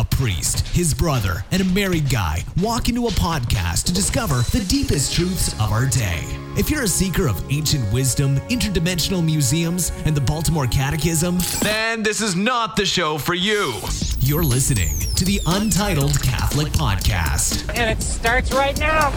[0.00, 4.64] A priest, his brother, and a married guy walk into a podcast to discover the
[4.66, 6.22] deepest truths of our day.
[6.56, 12.22] If you're a seeker of ancient wisdom, interdimensional museums, and the Baltimore Catechism, then this
[12.22, 13.74] is not the show for you.
[14.20, 17.68] You're listening to the Untitled Catholic Podcast.
[17.76, 19.10] And it starts right now.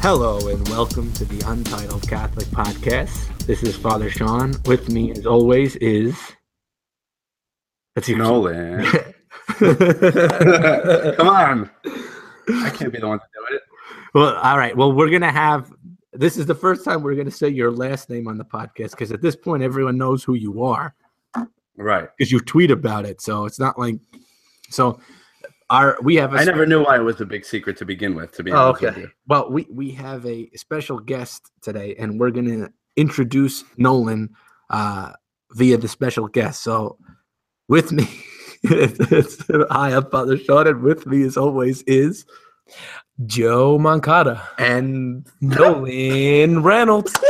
[0.00, 3.36] Hello and welcome to the Untitled Catholic Podcast.
[3.48, 4.54] This is Father Sean.
[4.64, 6.16] With me, as always, is.
[7.96, 8.14] Let's see.
[8.14, 8.86] Nolan.
[11.16, 11.70] Come on.
[12.48, 13.62] I can't be the one to do it.
[14.14, 14.76] Well, all right.
[14.76, 15.72] Well, we're gonna have.
[16.12, 19.10] This is the first time we're gonna say your last name on the podcast because
[19.12, 20.94] at this point, everyone knows who you are
[21.76, 22.08] Right.
[22.16, 23.20] because you tweet about it.
[23.20, 23.96] So it's not like.
[24.70, 24.98] So,
[25.70, 26.34] our we have.
[26.34, 28.52] a I never knew why it was a big secret to begin with, to be
[28.52, 29.00] Oh, honest with okay.
[29.02, 29.10] you.
[29.26, 34.30] Well, we we have a special guest today, and we're gonna introduce Nolan
[34.70, 35.12] uh,
[35.52, 36.62] via the special guest.
[36.62, 36.98] So,
[37.68, 38.08] with me,
[38.64, 42.24] it's, hi, I'm Father Sean, and with me, as always, is
[43.26, 47.14] Joe Moncada, and Nolan Reynolds.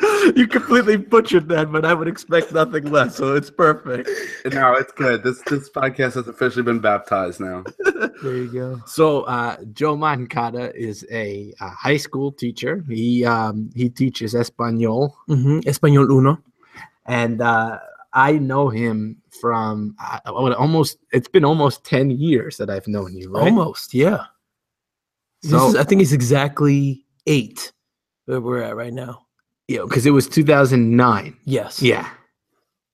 [0.36, 3.16] you completely butchered that, but I would expect nothing less.
[3.16, 4.08] So it's perfect.
[4.52, 5.22] no, it's good.
[5.22, 7.64] This this podcast has officially been baptized now.
[8.22, 8.80] There you go.
[8.86, 12.84] So uh, Joe Moncada is a, uh high school teacher.
[12.88, 15.16] He um, he teaches Espanol.
[15.26, 16.38] hmm Espanol Uno.
[17.06, 17.78] and uh,
[18.12, 20.98] I know him from uh, what, almost.
[21.12, 23.30] It's been almost ten years that I've known you.
[23.32, 23.44] Right?
[23.44, 24.24] Almost, yeah.
[25.42, 27.72] This So is, I think it's exactly eight
[28.26, 29.26] where we're at right now.
[29.68, 31.36] yeah, because it was 2009.
[31.44, 31.80] Yes.
[31.82, 32.08] Yeah.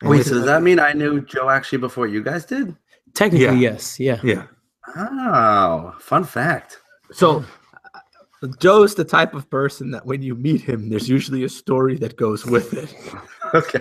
[0.03, 2.77] And Wait, so does that mean I knew Joe actually before you guys did?
[3.15, 3.53] Technically, Yeah.
[3.73, 3.99] yes.
[3.99, 4.21] Yeah.
[4.23, 4.47] yeah.
[4.97, 6.79] Oh, fun fact.
[7.13, 7.45] So
[8.43, 11.97] uh, Joe's the type of person that when you meet him, there's usually a story
[11.99, 12.95] that goes with it.
[13.55, 13.81] Okay.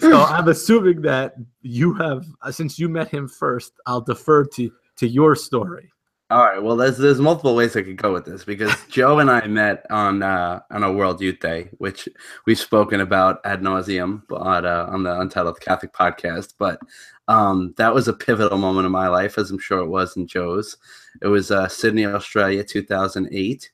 [0.00, 4.70] So I'm assuming that you have, uh, since you met him first, I'll defer to
[4.96, 5.92] to your story.
[6.30, 6.62] All right.
[6.62, 9.86] Well, there's there's multiple ways I could go with this because Joe and I met
[9.90, 12.06] on uh, on a World Youth Day, which
[12.44, 16.54] we've spoken about ad nauseum, but uh, on the Untitled Catholic podcast.
[16.58, 16.80] But
[17.28, 20.26] um, that was a pivotal moment in my life, as I'm sure it was in
[20.26, 20.76] Joe's.
[21.22, 23.70] It was uh, Sydney, Australia, 2008,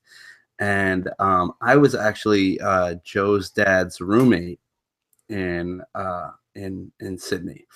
[0.61, 4.61] and um, I was actually uh, Joe's dad's roommate
[5.29, 7.67] in uh, in in Sydney.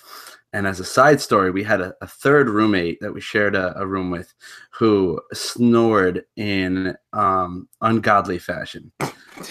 [0.51, 3.77] And as a side story, we had a, a third roommate that we shared a,
[3.79, 4.33] a room with
[4.71, 8.91] who snored in um, ungodly fashion.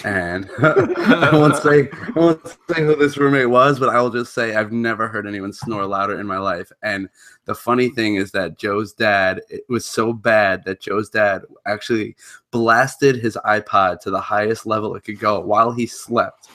[0.05, 4.35] And I won't say I won't say who this roommate was, but I will just
[4.35, 6.73] say I've never heard anyone snore louder in my life.
[6.83, 7.09] And
[7.45, 12.17] the funny thing is that Joe's dad it was so bad that Joe's dad actually
[12.51, 16.49] blasted his iPod to the highest level it could go while he slept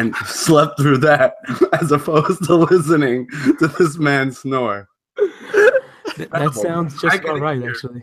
[0.00, 1.34] and slept through that
[1.80, 3.28] as opposed to listening
[3.58, 4.88] to this man snore.
[6.16, 8.02] That sounds just about right, hear- actually.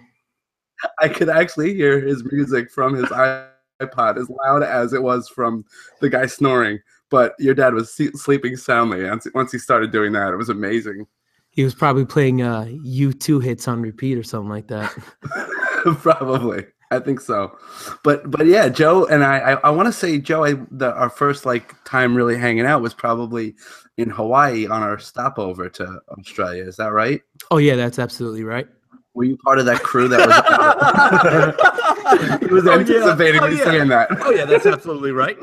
[1.00, 5.66] I could actually hear his music from his iPod as loud as it was from
[6.02, 6.80] the guy snoring.
[7.10, 10.34] But your dad was sleeping soundly once, once he started doing that.
[10.34, 11.08] It was amazing.
[11.50, 14.92] He was probably playing uh, U2 hits on repeat or something like that.
[16.02, 16.66] Probably.
[16.90, 17.58] I think so.
[18.04, 21.10] But but yeah, Joe and I I, I want to say Joe I, the, our
[21.10, 23.56] first like time really hanging out was probably
[23.98, 26.64] in Hawaii on our stopover to Australia.
[26.64, 27.22] Is that right?
[27.50, 28.68] Oh, yeah, that's absolutely right.
[29.16, 32.40] Were you part of that crew that was?
[32.42, 32.80] he was Oh, yeah.
[32.80, 33.64] anticipating Oh, me yeah.
[33.64, 34.08] saying that.
[34.22, 35.38] Oh yeah, that's absolutely right.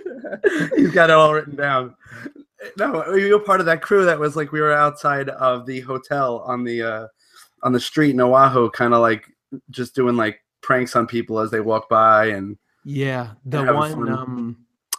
[0.76, 1.94] He's got it all written down.
[2.76, 5.80] No, you were part of that crew that was like we were outside of the
[5.80, 7.06] hotel on the uh
[7.62, 9.26] on the street in Oahu, kind of like
[9.70, 10.40] just doing like
[10.70, 14.56] pranks on people as they walk by and Yeah, the one, um,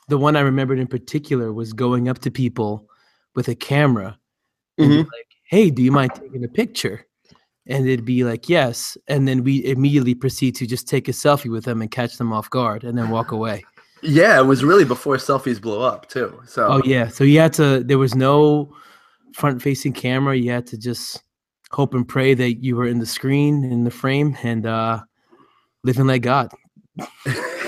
[0.10, 2.90] the one I remembered in particular was going up to people
[3.36, 4.18] with a camera
[4.78, 4.98] Mhm.
[4.98, 7.06] like, "Hey, do you mind taking a picture?"
[7.68, 11.50] And it'd be like, "Yes," and then we immediately proceed to just take a selfie
[11.50, 13.64] with them and catch them off guard, and then walk away.
[14.04, 16.42] yeah, it was really before selfies blew up too.
[16.46, 17.82] So Oh yeah, so you had to.
[17.84, 18.74] There was no
[19.36, 20.36] front-facing camera.
[20.36, 21.24] You had to just
[21.72, 25.00] hope and pray that you were in the screen in the frame and uh,
[25.84, 26.50] living like God.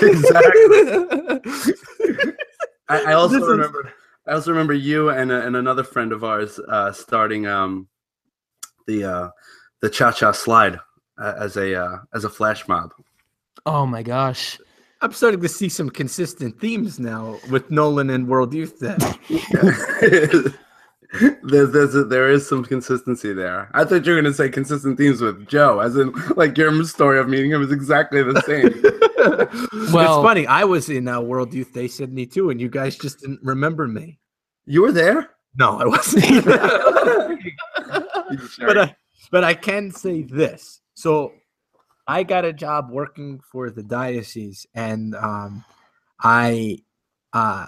[2.88, 3.92] I, I also This is- remember.
[4.26, 7.88] I also remember you and, a, and another friend of ours uh, starting um,
[8.86, 9.28] the uh,
[9.82, 10.80] the cha cha slide
[11.20, 12.94] uh, as a uh, as a flash mob.
[13.66, 14.58] Oh my gosh.
[15.02, 18.96] I'm starting to see some consistent themes now with Nolan and World Youth Day.
[21.42, 23.70] there's there's a, there is some consistency there.
[23.74, 27.18] I thought you were gonna say consistent themes with Joe, as in like your story
[27.18, 28.82] of meeting him is exactly the same.
[29.92, 30.46] Well- it's funny.
[30.46, 33.86] I was in uh, World Youth Day Sydney too, and you guys just didn't remember
[33.88, 34.18] me.
[34.66, 35.30] you were there.
[35.56, 36.44] No, I wasn't.
[36.44, 36.60] but
[38.78, 38.94] I,
[39.30, 40.80] but I can say this.
[40.94, 41.32] So
[42.06, 45.64] I got a job working for the diocese, and um,
[46.20, 46.78] I,
[47.32, 47.66] uh,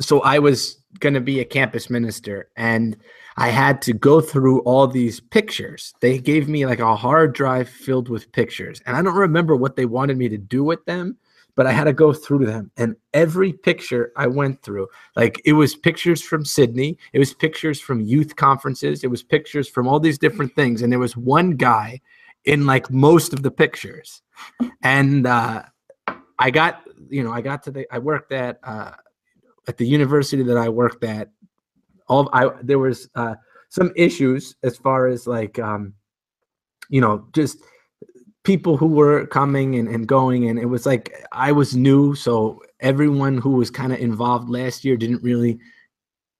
[0.00, 2.96] so I was going to be a campus minister, and
[3.36, 5.94] I had to go through all these pictures.
[6.00, 9.76] They gave me like a hard drive filled with pictures, and I don't remember what
[9.76, 11.16] they wanted me to do with them,
[11.56, 12.70] but I had to go through them.
[12.76, 17.80] And every picture I went through, like it was pictures from Sydney, it was pictures
[17.80, 21.52] from youth conferences, it was pictures from all these different things, and there was one
[21.52, 22.00] guy
[22.44, 24.22] in like most of the pictures,
[24.82, 25.62] and uh,
[26.38, 28.92] I got you know I got to the I worked at uh,
[29.68, 31.30] at the university that I worked at
[32.08, 33.34] all I there was uh,
[33.68, 35.94] some issues as far as like um,
[36.88, 37.58] you know just
[38.42, 42.60] people who were coming and, and going and it was like I was new so
[42.80, 45.58] everyone who was kind of involved last year didn't really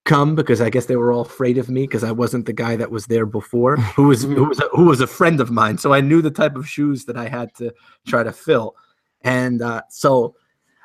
[0.04, 2.76] come because I guess they were all afraid of me because I wasn't the guy
[2.76, 5.78] that was there before who was who was a, who was a friend of mine.
[5.78, 7.72] So I knew the type of shoes that I had to
[8.06, 8.76] try to fill.
[9.22, 10.36] And uh, so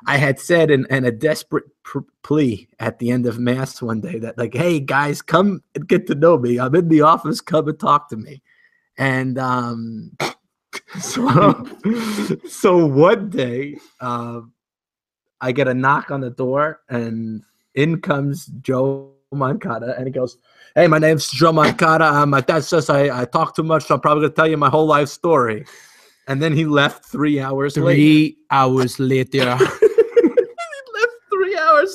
[0.05, 4.01] I had said in, in a desperate pr- plea at the end of mass one
[4.01, 6.59] day that like, hey guys, come and get to know me.
[6.59, 7.41] I'm in the office.
[7.41, 8.41] Come and talk to me.
[8.97, 10.17] And um,
[10.99, 11.65] so
[12.47, 14.41] so one day, uh,
[15.41, 17.43] I get a knock on the door, and
[17.75, 20.37] in comes Joe Moncada, and he goes,
[20.75, 22.25] "Hey, my name's Joe Moncada.
[22.25, 24.69] My dad says I, I talk too much, so I'm probably gonna tell you my
[24.69, 25.65] whole life story."
[26.27, 27.95] And then he left three hours later.
[27.95, 29.57] Three hours later.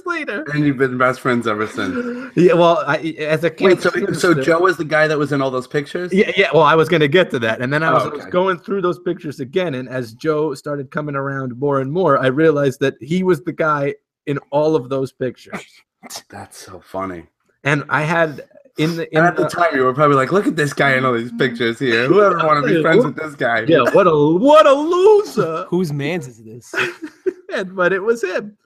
[0.02, 0.44] three hours later.
[0.52, 2.32] And you've been best friends ever since.
[2.36, 3.64] Yeah, well, I, as a kid.
[3.64, 6.12] Wait, so, so Joe was the guy that was in all those pictures?
[6.12, 6.48] Yeah, yeah.
[6.52, 8.26] Well, I was going to get to that, and then I was, Oh, I was
[8.26, 12.26] going through those pictures again, and as Joe started coming around more and more, I
[12.28, 13.94] realized that he was the guy
[14.26, 15.62] in all of those pictures,
[16.30, 17.26] That's so funny.
[17.62, 18.42] and I had
[18.76, 20.72] in the in And at the the- time, you were probably like, "Look at this
[20.72, 22.08] guy in all these pictures here.
[22.08, 25.66] Whoever want to be friends with this guy?" yeah, what a what a loser.
[25.68, 26.74] Whose man's is this?
[27.54, 28.56] and, but it was him.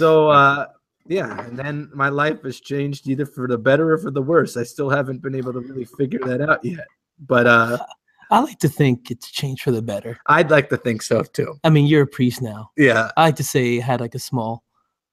[0.00, 0.64] So uh
[1.06, 4.56] yeah, and then my life has changed either for the better or for the worse.
[4.56, 6.86] I still haven't been able to really figure that out yet.
[7.26, 7.76] But uh
[8.30, 10.16] I like to think it's changed for the better.
[10.26, 11.56] I'd like to think so too.
[11.64, 12.70] I mean, you're a priest now.
[12.78, 13.10] Yeah.
[13.18, 14.64] I like to say it had like a small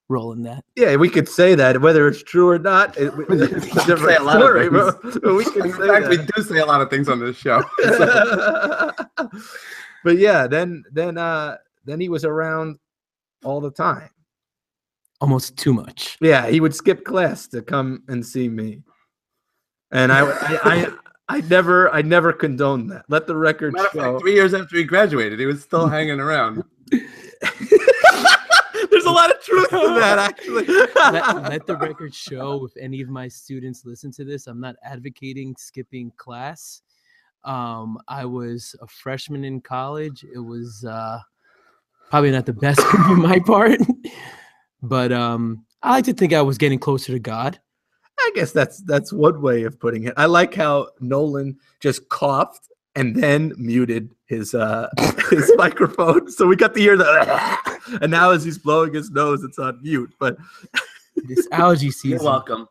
[0.07, 0.63] role in that.
[0.77, 2.95] Yeah, we could say that whether it's true or not.
[2.97, 5.87] It, it's a say different a lot of story, but- but we can In say
[5.87, 7.61] fact, we do say a lot of things on this show.
[10.05, 12.77] but yeah, then then uh then he was around
[13.43, 14.09] all the time.
[15.19, 16.17] Almost too much.
[16.21, 18.83] Yeah, he would skip class to come and see me,
[19.91, 20.87] and I I I,
[21.37, 23.05] I never I never condoned that.
[23.09, 24.19] Let the record Matter of fact, show.
[24.19, 26.63] three years after he graduated, he was still hanging around.
[28.91, 30.65] There's a lot of truth to that, actually.
[30.67, 34.75] let, let the record show if any of my students listen to this i'm not
[34.83, 36.81] advocating skipping class
[37.43, 41.19] um, i was a freshman in college it was uh,
[42.09, 43.79] probably not the best move on my part
[44.87, 47.59] but um, i like to think i was getting closer to god
[48.19, 50.13] I guess that's that's one way of putting it.
[50.17, 54.89] I like how Nolan just coughed and then muted his uh
[55.29, 57.57] his microphone, so we got to hear the.
[58.01, 60.13] and now as he's blowing his nose, it's on mute.
[60.19, 60.37] But
[61.15, 62.67] this allergy You're season welcome.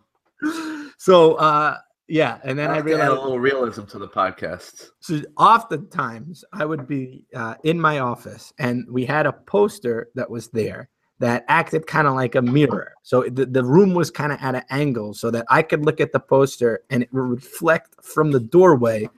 [0.98, 1.78] so uh
[2.08, 4.90] yeah, and then I I add a little realism to the podcast.
[5.00, 10.30] so oftentimes I would be uh, in my office and we had a poster that
[10.30, 12.94] was there that acted kind of like a mirror.
[13.02, 16.00] So the, the room was kind of at an angle so that I could look
[16.00, 19.08] at the poster and it would reflect from the doorway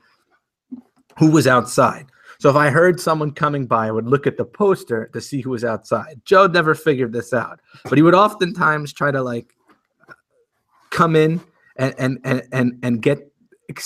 [1.17, 2.05] who was outside.
[2.39, 5.41] So if I heard someone coming by, I would look at the poster to see
[5.41, 6.21] who was outside.
[6.23, 9.53] Joe never figured this out, but he would oftentimes try to like
[10.89, 11.41] come in
[11.75, 13.29] and and and and, and get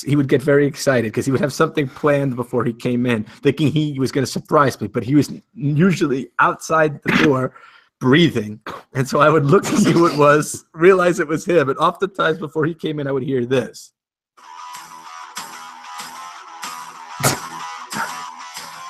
[0.05, 3.23] he would get very excited because he would have something planned before he came in,
[3.23, 4.87] thinking he was going to surprise me.
[4.87, 7.53] But he was usually outside the door,
[8.03, 8.59] breathing,
[8.93, 11.77] and so I would look to see who it was, realize it was him, and
[11.77, 13.93] oftentimes before he came in, I would hear this.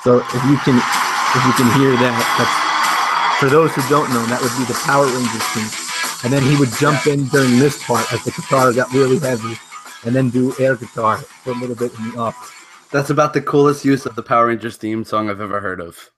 [0.02, 4.26] So if you can, if you can hear that, that's for those who don't know,
[4.26, 5.70] that would be the Power Rangers theme.
[6.24, 9.54] And then he would jump in during this part as the guitar got really heavy,
[10.04, 12.88] and then do air guitar for a little bit in the off.
[12.90, 16.10] That's about the coolest use of the Power Rangers theme song I've ever heard of.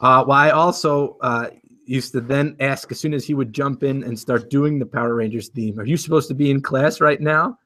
[0.00, 1.50] Uh, well, I also uh,
[1.88, 4.86] used to then ask as soon as he would jump in and start doing the
[4.86, 7.58] Power Rangers theme, "Are you supposed to be in class right now?"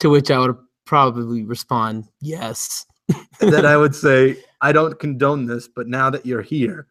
[0.00, 2.86] to which i would probably respond yes
[3.40, 6.86] And then I would say, "I don't condone this, but now that you're here,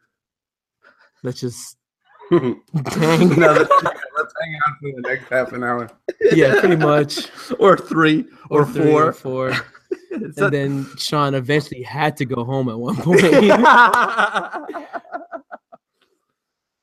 [1.23, 1.77] let's just
[2.31, 5.89] Now dang let's hang out for the next half an hour.
[6.33, 7.27] Yeah, pretty much.
[7.59, 9.13] or three or, three four.
[9.13, 9.53] four.
[9.53, 13.23] So- And then Sean eventually had to go home at one point.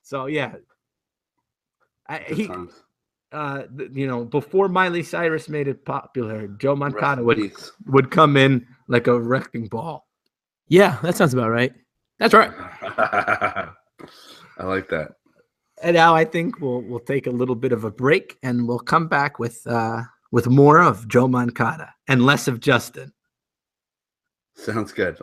[0.07, 0.53] So yeah,
[2.07, 2.49] I, he,
[3.33, 7.73] uh, you know, before Miley Cyrus made it popular, Joe Rest Moncada in would peace.
[7.87, 10.07] would come in like a wrecking ball.
[10.69, 11.73] yeah, that sounds about right.
[12.19, 12.51] That's right.
[12.81, 13.69] I
[14.63, 15.15] like that.
[15.83, 18.79] And now I think we'll we'll take a little bit of a break, and we'll
[18.79, 23.11] come back with uh, with more of Joe Moncada and less of Justin.
[24.55, 25.19] Sounds good.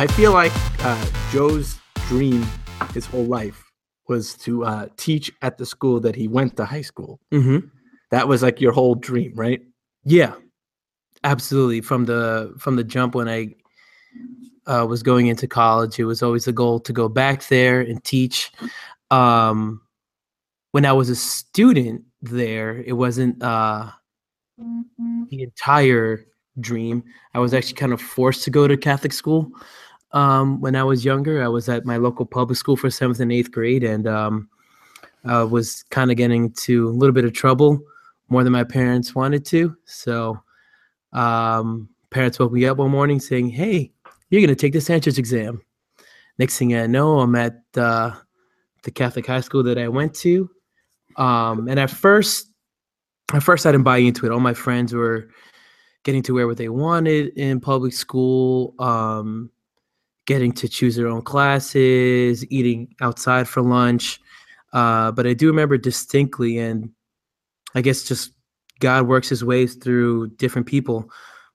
[0.00, 1.78] I feel like uh, Joe's
[2.08, 2.46] dream
[2.94, 3.62] his whole life
[4.08, 7.20] was to uh, teach at the school that he went to high school.
[7.30, 7.66] Mm-hmm.
[8.10, 9.60] That was like your whole dream, right?
[10.04, 10.36] Yeah,
[11.22, 11.82] absolutely.
[11.82, 13.54] From the from the jump when I
[14.66, 18.02] uh, was going into college, it was always the goal to go back there and
[18.02, 18.52] teach.
[19.10, 19.82] Um,
[20.70, 23.90] when I was a student there, it wasn't uh,
[24.56, 26.24] the entire
[26.58, 27.04] dream.
[27.34, 29.52] I was actually kind of forced to go to Catholic school
[30.12, 31.42] um, when I was younger.
[31.42, 34.48] I was at my local public school for seventh and eighth grade, and um,
[35.24, 37.80] I was kind of getting into a little bit of trouble
[38.28, 39.76] more than my parents wanted to.
[39.84, 40.40] So,
[41.12, 43.92] um, parents woke me up one morning saying, "Hey,
[44.30, 45.60] you're gonna take this entrance exam."
[46.38, 48.12] Next thing I know, I'm at uh,
[48.82, 50.50] the Catholic high school that I went to,
[51.16, 52.50] um, and at first,
[53.34, 54.32] at first I didn't buy into it.
[54.32, 55.28] All my friends were
[56.02, 59.50] getting to wear what they wanted in public school, um,
[60.30, 64.20] getting to choose their own classes, eating outside for lunch.
[64.72, 66.88] Uh, but I do remember distinctly, and
[67.74, 68.30] I guess just
[68.78, 71.10] God works his ways through different people.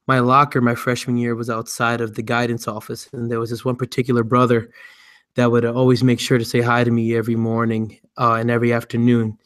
[0.08, 3.64] My locker my freshman year was outside of the guidance office, and there was this
[3.64, 4.70] one particular brother
[5.36, 8.74] that would always make sure to say hi to me every morning uh, and every
[8.74, 9.38] afternoon.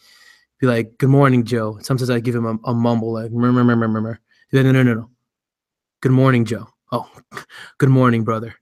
[0.57, 3.87] Be like, "Good morning, Joe." Sometimes I give him a, a mumble like, "Murmur, murmur,
[3.87, 4.19] murmur."
[4.49, 5.09] He'd be like, "No, no, no, no.
[6.01, 7.07] Good morning, Joe." Oh,
[7.77, 8.55] good morning, brother.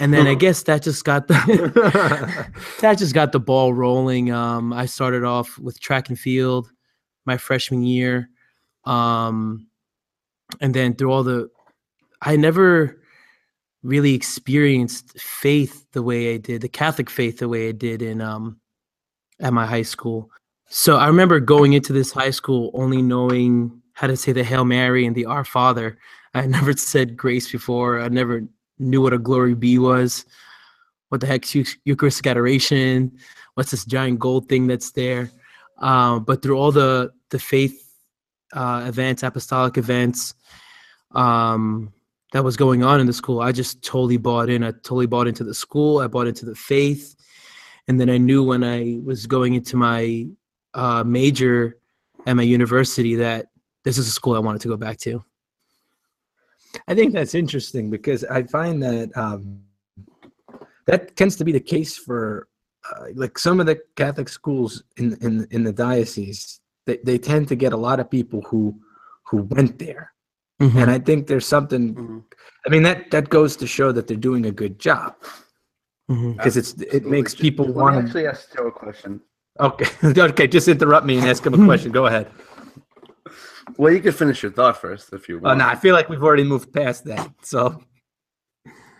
[0.00, 1.34] And then I guess that just got the
[2.80, 4.32] that just got the ball rolling.
[4.32, 6.68] Um, I started off with track and field
[7.26, 8.28] my freshman year,
[8.84, 9.68] um,
[10.60, 11.48] and then through all the,
[12.22, 13.00] I never
[13.82, 18.20] really experienced faith the way I did, the Catholic faith the way I did in
[18.20, 18.58] um,
[19.38, 20.30] at my high school.
[20.68, 24.64] So I remember going into this high school only knowing how to say the Hail
[24.64, 25.98] Mary and the Our Father.
[26.32, 28.00] I never said grace before.
[28.00, 28.46] I never
[28.80, 30.24] knew what a glory be was.
[31.10, 33.12] What the heck's Eucharistic adoration?
[33.54, 35.30] What's this giant gold thing that's there?
[35.78, 37.76] Um, but through all the the faith
[38.52, 40.34] uh, events, apostolic events
[41.12, 41.92] um,
[42.32, 44.62] that was going on in the school, I just totally bought in.
[44.62, 45.98] I totally bought into the school.
[45.98, 47.16] I bought into the faith,
[47.88, 50.26] and then I knew when I was going into my
[50.74, 51.76] uh, major
[52.26, 53.46] at my university that
[53.84, 55.24] this is a school I wanted to go back to.
[56.88, 59.60] I think that's interesting because I find that um,
[60.86, 62.48] that tends to be the case for
[62.90, 66.60] uh, like some of the Catholic schools in in in the diocese.
[66.86, 68.74] They they tend to get a lot of people who
[69.24, 70.12] who went there,
[70.60, 71.94] and I think there's something.
[71.94, 72.24] Mhm.
[72.66, 75.14] I mean that that goes to show that they're doing a good job
[76.08, 78.02] because it's it makes people want to.
[78.02, 79.20] actually ask Joe a question.
[79.58, 79.86] Okay,
[80.30, 81.92] okay, just interrupt me and ask him a question.
[81.92, 82.30] Go ahead.
[83.76, 85.58] Well, you could finish your thought first if you Oh want.
[85.58, 87.30] no, I feel like we've already moved past that.
[87.42, 87.82] So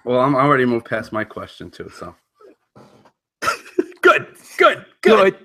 [0.05, 1.91] Well, I'm already moved past my question too.
[1.97, 2.15] So
[4.03, 5.37] good, good, good.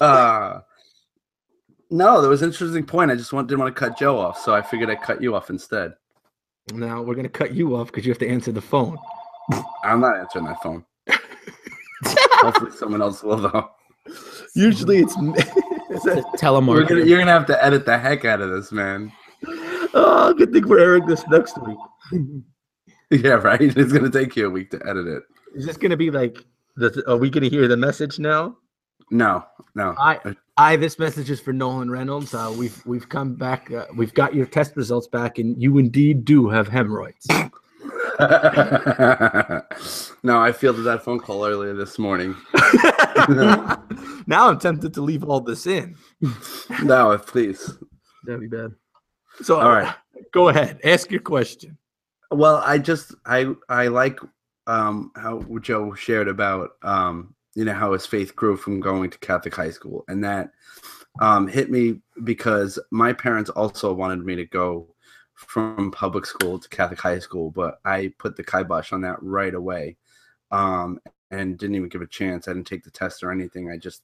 [0.00, 0.60] uh
[1.92, 3.10] no, there was an interesting point.
[3.10, 5.34] I just want, didn't want to cut Joe off, so I figured I'd cut you
[5.34, 5.94] off instead.
[6.72, 8.96] Now we're gonna cut you off because you have to answer the phone.
[9.82, 10.84] I'm not answering that phone.
[12.04, 13.70] Hopefully, someone else will though.
[14.54, 15.16] Usually it's.
[15.90, 16.88] It's a We're telemarketer.
[16.88, 19.12] gonna, you're gonna have to edit the heck out of this, man.
[19.94, 21.78] oh, good thing we're airing this next week.
[23.12, 23.60] Yeah, right.
[23.60, 25.24] It's gonna take you a week to edit it.
[25.56, 26.44] Is this gonna be like?
[26.76, 28.56] The, are we gonna hear the message now?
[29.10, 29.44] No,
[29.74, 29.96] no.
[29.98, 30.20] I,
[30.56, 30.76] I.
[30.76, 32.32] This message is for Nolan Reynolds.
[32.34, 33.68] Uh, we've we've come back.
[33.72, 37.26] Uh, we've got your test results back, and you indeed do have hemorrhoids.
[40.22, 42.36] no, I fielded that phone call earlier this morning.
[44.26, 45.96] now I'm tempted to leave all this in.
[46.82, 47.78] No, please.
[48.24, 48.72] That'd be bad.
[49.42, 49.94] So All right.
[50.32, 50.80] go ahead.
[50.84, 51.76] Ask your question.
[52.30, 54.18] Well, I just I I like
[54.66, 59.18] um how Joe shared about um you know how his faith grew from going to
[59.18, 60.50] Catholic high school, and that
[61.20, 64.94] um, hit me because my parents also wanted me to go
[65.46, 69.54] from public school to Catholic high school, but I put the kibosh on that right
[69.54, 69.96] away.
[70.50, 71.00] Um,
[71.32, 72.48] and didn't even give a chance.
[72.48, 73.70] I didn't take the test or anything.
[73.70, 74.02] I just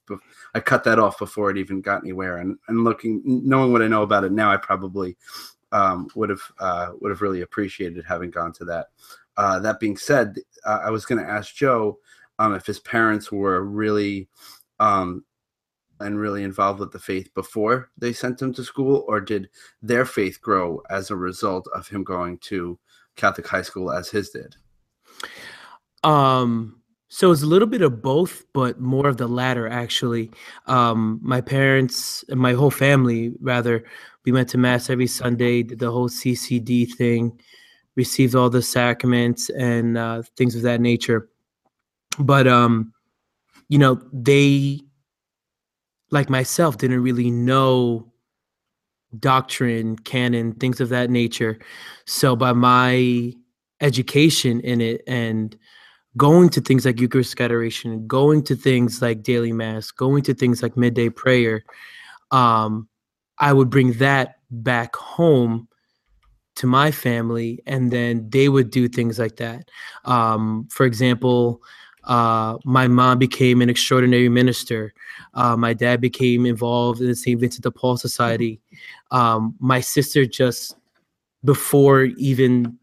[0.55, 2.37] I cut that off before it even got anywhere.
[2.37, 5.17] And and looking, knowing what I know about it now, I probably
[5.73, 8.87] um, would have uh, would have really appreciated having gone to that.
[9.35, 11.99] Uh, that being said, uh, I was going to ask Joe
[12.39, 14.29] um, if his parents were really
[14.79, 15.25] um,
[15.99, 19.49] and really involved with the faith before they sent him to school, or did
[19.81, 22.77] their faith grow as a result of him going to
[23.15, 24.55] Catholic high school as his did?
[26.03, 30.29] Um, so it's a little bit of both, but more of the latter, actually.
[30.67, 33.83] Um, my parents, and my whole family, rather,
[34.25, 37.39] we went to mass every Sunday, did the whole CCD thing,
[37.95, 41.29] received all the sacraments and uh, things of that nature.
[42.19, 42.93] But um,
[43.69, 44.81] you know, they,
[46.11, 48.11] like myself, didn't really know
[49.19, 51.59] doctrine, canon, things of that nature.
[52.05, 53.33] So by my
[53.81, 55.57] education in it and
[56.15, 60.63] going to things like Eucharistic adoration, going to things like daily mass, going to things
[60.63, 61.63] like midday prayer,
[62.31, 62.89] um,
[63.37, 65.67] I would bring that back home
[66.55, 69.69] to my family, and then they would do things like that.
[70.05, 71.61] Um, for example,
[72.07, 74.93] uh, my mom became an extraordinary minister.
[75.33, 77.39] Uh, my dad became involved in the St.
[77.39, 78.61] Vincent de Paul Society.
[79.11, 80.75] Um, my sister just
[81.43, 82.77] before even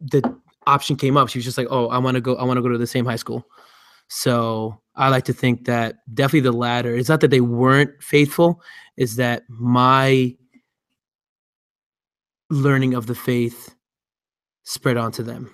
[0.00, 0.22] the
[0.66, 2.36] option came up, she was just like, "Oh, I want to go.
[2.36, 3.44] I want to go to the same high school."
[4.06, 6.94] So I like to think that definitely the latter.
[6.94, 8.62] It's not that they weren't faithful;
[8.96, 10.36] is that my
[12.50, 13.74] learning of the faith
[14.62, 15.50] spread onto them.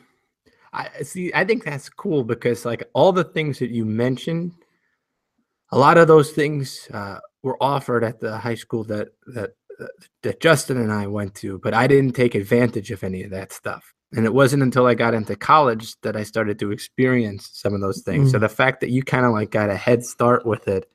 [0.73, 1.33] I see.
[1.35, 4.53] I think that's cool because like all the things that you mentioned,
[5.73, 9.51] a lot of those things uh, were offered at the high school that that
[10.23, 13.53] that Justin and I went to, but I didn't take advantage of any of that
[13.53, 13.95] stuff.
[14.13, 17.81] And it wasn't until I got into college that I started to experience some of
[17.81, 18.29] those things.
[18.29, 18.33] Mm.
[18.33, 20.89] So the fact that you kind of like got a head start with it,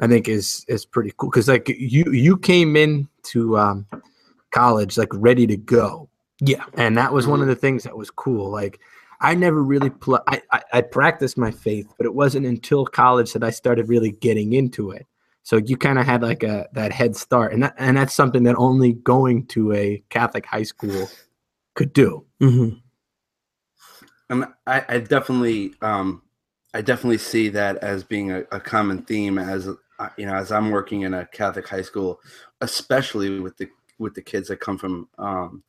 [0.00, 1.30] I think is is pretty cool.
[1.30, 3.86] Because like you you came into um,
[4.52, 6.08] college like ready to go.
[6.40, 7.50] Yeah, and that was one of mm-hmm.
[7.50, 8.50] the things that was cool.
[8.50, 8.80] Like
[9.20, 13.32] I never really pl- I, I I practiced my faith, but it wasn't until college
[13.32, 15.06] that I started really getting into it.
[15.42, 18.42] So you kind of had like a that head start, and that, and that's something
[18.44, 21.08] that only going to a Catholic high school
[21.74, 22.24] could do.
[22.40, 22.78] Mm-hmm.
[24.28, 26.22] Um, I, I definitely, um,
[26.74, 30.50] I definitely see that as being a, a common theme as uh, you know, as
[30.52, 32.20] I'm working in a Catholic high school,
[32.60, 35.62] especially with the with the kids that come from um,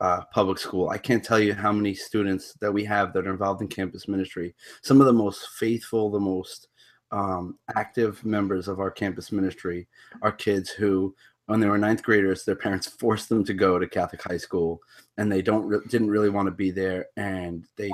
[0.00, 0.90] uh, public school.
[0.90, 4.08] I can't tell you how many students that we have that are involved in campus
[4.08, 4.54] ministry.
[4.82, 6.68] Some of the most faithful, the most
[7.10, 9.88] um, active members of our campus ministry
[10.22, 11.14] are kids who
[11.48, 14.80] when they were ninth graders, their parents forced them to go to Catholic high school,
[15.16, 17.90] and they don't re- didn't really want to be there, and they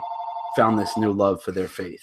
[0.56, 2.02] found this new love for their faith.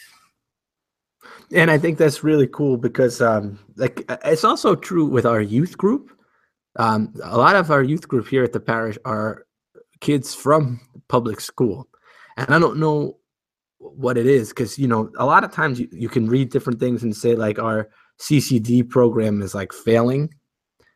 [1.54, 5.78] And I think that's really cool because, um, like, it's also true with our youth
[5.78, 6.12] group.
[6.78, 9.46] Um, a lot of our youth group here at the parish are
[10.02, 11.88] kids from public school,
[12.38, 13.18] and I don't know
[13.78, 16.80] what it is because you know a lot of times you, you can read different
[16.80, 20.34] things and say like our CCD program is like failing.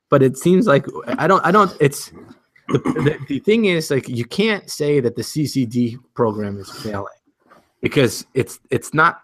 [0.09, 0.85] But it seems like
[1.17, 2.11] I don't I don't it's
[2.69, 7.07] the, the, the thing is like you can't say that the CCD program is failing
[7.81, 9.21] because it's it's not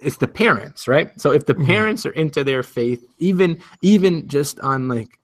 [0.00, 1.18] it's the parents right?
[1.18, 1.66] So if the mm-hmm.
[1.66, 5.18] parents are into their faith even even just on like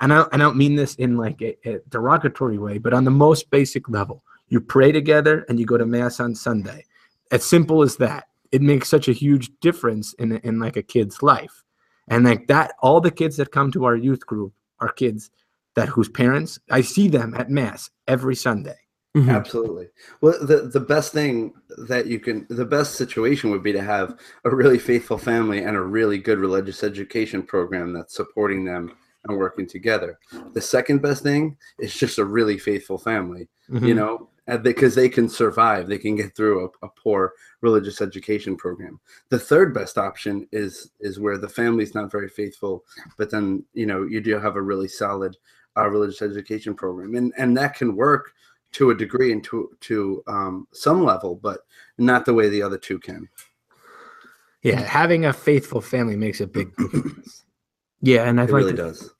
[0.00, 3.10] and I, I don't mean this in like a, a derogatory way but on the
[3.10, 6.84] most basic level you pray together and you go to mass on sunday.
[7.30, 8.28] As simple as that.
[8.52, 11.64] It makes such a huge difference in, in like a kid's life.
[12.06, 15.30] And like that all the kids that come to our youth group are kids
[15.74, 18.76] that whose parents i see them at mass every sunday.
[19.16, 19.30] Mm-hmm.
[19.30, 19.88] absolutely.
[20.20, 21.54] Well the, the best thing
[21.88, 25.76] that you can the best situation would be to have a really faithful family and
[25.76, 28.94] a really good religious education program that's supporting them
[29.26, 30.18] and working together.
[30.52, 33.84] The second best thing is just a really faithful family mm-hmm.
[33.84, 34.28] you know
[34.62, 35.86] because they can survive.
[35.86, 37.32] They can get through a, a, poor
[37.62, 39.00] religious education program.
[39.30, 42.84] The third best option is is where the family's not very faithful
[43.16, 45.36] but then you know you do have a really solid
[45.76, 47.14] uh, religious education program.
[47.14, 48.32] And and that can work
[48.72, 51.60] to a degree and to to um, some level but
[51.96, 53.28] not the way the other two can.
[54.62, 57.44] Yeah having a faithful family makes a big difference
[58.04, 59.10] yeah and i it like really to, does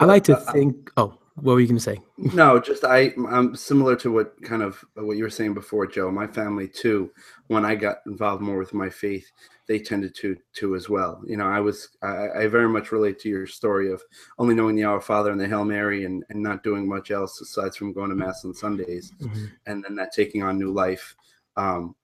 [0.00, 2.00] i like to uh, think oh what were you gonna say?
[2.18, 6.10] no, just I I'm similar to what kind of what you were saying before, Joe.
[6.10, 7.10] My family too.
[7.46, 9.30] When I got involved more with my faith,
[9.66, 11.22] they tended to to as well.
[11.26, 14.02] You know, I was I, I very much relate to your story of
[14.38, 17.40] only knowing the Our Father and the Hail Mary and and not doing much else
[17.40, 19.50] aside from going to mass on Sundays, Mhm.
[19.66, 21.14] and then that taking on new life.
[21.56, 21.94] Um,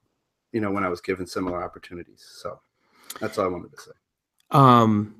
[0.53, 2.25] you know, when I was given similar opportunities.
[2.41, 2.61] So
[3.21, 3.91] that's all I wanted to say.
[4.53, 5.17] Um,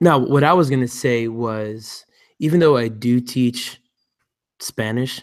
[0.00, 2.04] now, what I was gonna say was,
[2.38, 3.80] even though I do teach
[4.60, 5.22] Spanish,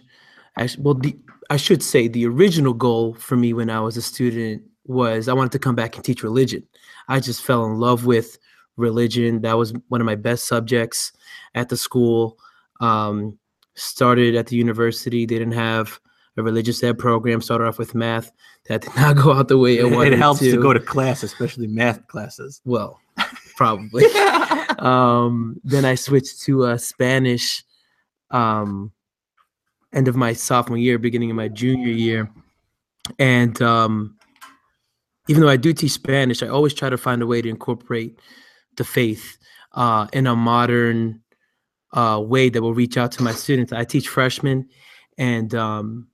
[0.58, 1.16] actually, well, the,
[1.50, 5.34] I should say the original goal for me when I was a student was I
[5.34, 6.64] wanted to come back and teach religion.
[7.08, 8.38] I just fell in love with
[8.78, 9.42] religion.
[9.42, 11.12] That was one of my best subjects
[11.56, 12.38] at the school.
[12.82, 13.38] Um,
[13.76, 15.26] started at the university.
[15.26, 16.00] They didn't have
[16.38, 17.42] a religious ed program.
[17.42, 18.32] Started off with math.
[18.68, 20.52] That did not go out the way it, It, wanted helps to.
[20.52, 22.62] to go to class, especially math classes.
[22.66, 23.00] well,
[23.56, 24.06] probably.
[24.80, 27.64] um, then I switched to uh, Spanish.
[28.32, 28.92] Um,
[29.94, 32.32] end of my sophomore year, beginning of my junior year,
[33.20, 34.18] and um,
[35.28, 38.20] even though I do teach Spanish, I always try to find a way to incorporate
[38.76, 39.38] the faith
[39.74, 41.22] uh, in a modern
[41.94, 43.72] uh, way that will reach out to my students.
[43.72, 44.68] I teach freshmen,
[45.18, 46.08] and um,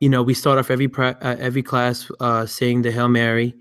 [0.00, 3.54] you know we start off every uh, every class uh, saying the Hail Mary,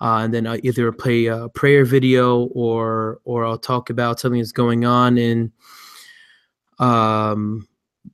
[0.00, 4.40] uh, and then I either play a prayer video or or I'll talk about something
[4.40, 5.52] that's going on in
[6.78, 7.66] um,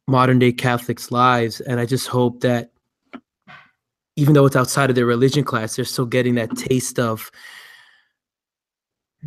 [0.07, 2.73] modern day Catholics' lives, and I just hope that
[4.17, 7.31] even though it's outside of their religion class, they're still getting that taste of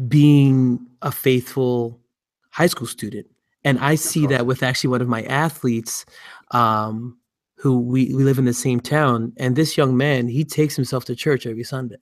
[0.07, 1.99] being a faithful
[2.51, 3.27] high school student.
[3.63, 6.05] And I see that with actually one of my athletes,
[6.51, 7.17] um,
[7.57, 9.33] who we, we live in the same town.
[9.37, 11.97] And this young man, he takes himself to church every Sunday.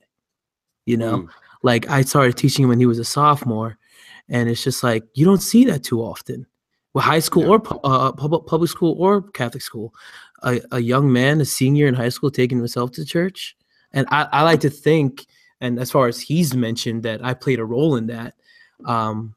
[0.86, 1.28] You know, Mm.
[1.62, 3.78] like I started teaching him when he was a sophomore,
[4.28, 6.46] and it's just like you don't see that too often.
[6.92, 7.48] Well, high school Yeah.
[7.50, 9.94] or pu- uh, public public school or Catholic school,
[10.42, 13.56] a, a young man, a senior in high school, taking himself to church,
[13.92, 15.26] and I, I like to think,
[15.60, 18.34] and as far as he's mentioned, that I played a role in that.
[18.84, 19.34] Um,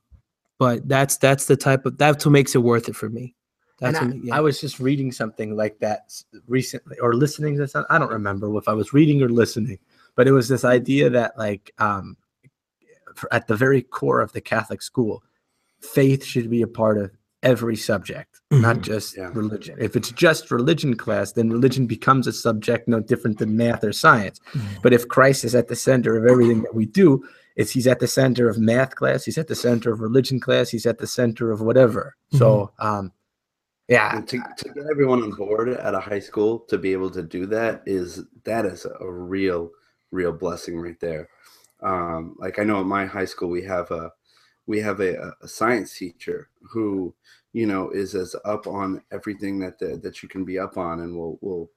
[0.59, 3.35] but that's that's the type of that's what makes it worth it for me.
[3.79, 4.35] That's And I, yeah.
[4.37, 6.11] I was just reading something like that
[6.47, 7.87] recently, or listening to something.
[7.89, 9.77] I don't remember if I was reading or listening,
[10.17, 12.17] but it was this idea that, like, um,
[13.31, 15.23] at the very core of the Catholic school,
[15.79, 17.11] faith should be a part of
[17.43, 18.81] every subject, not Mhm.
[18.81, 19.29] just Yeah.
[19.33, 19.77] religion.
[19.79, 23.93] If it's just religion class, then religion becomes a subject no different than math or
[23.93, 24.39] science.
[24.53, 24.81] Mhm.
[24.81, 27.23] But if Christ is at the center of everything that we do,
[27.55, 30.69] it's he's at the center of math class, he's at the center of religion class,
[30.69, 32.15] he's at the center of whatever.
[32.33, 33.11] So, um,
[33.87, 37.11] yeah, And to, to get everyone on board at a high school to be able
[37.11, 39.71] to do that is that is a real
[40.17, 41.29] real blessing right there.
[41.81, 44.11] Um, like i know at my high school we have a
[44.65, 47.13] we have a, a science teacher who
[47.53, 51.01] you know is as up on everything that the, that you can be up on
[51.01, 51.69] and will will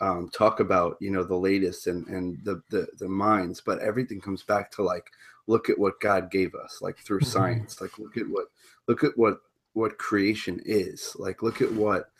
[0.00, 4.20] um, talk about you know the latest and and the, the the minds but everything
[4.20, 5.06] comes back to like
[5.48, 7.32] look at what god gave us like through Mhm.
[7.34, 7.80] science.
[7.80, 8.46] Like look at what
[8.86, 9.40] look at what
[9.74, 11.14] what creation is.
[11.18, 12.10] Like look at what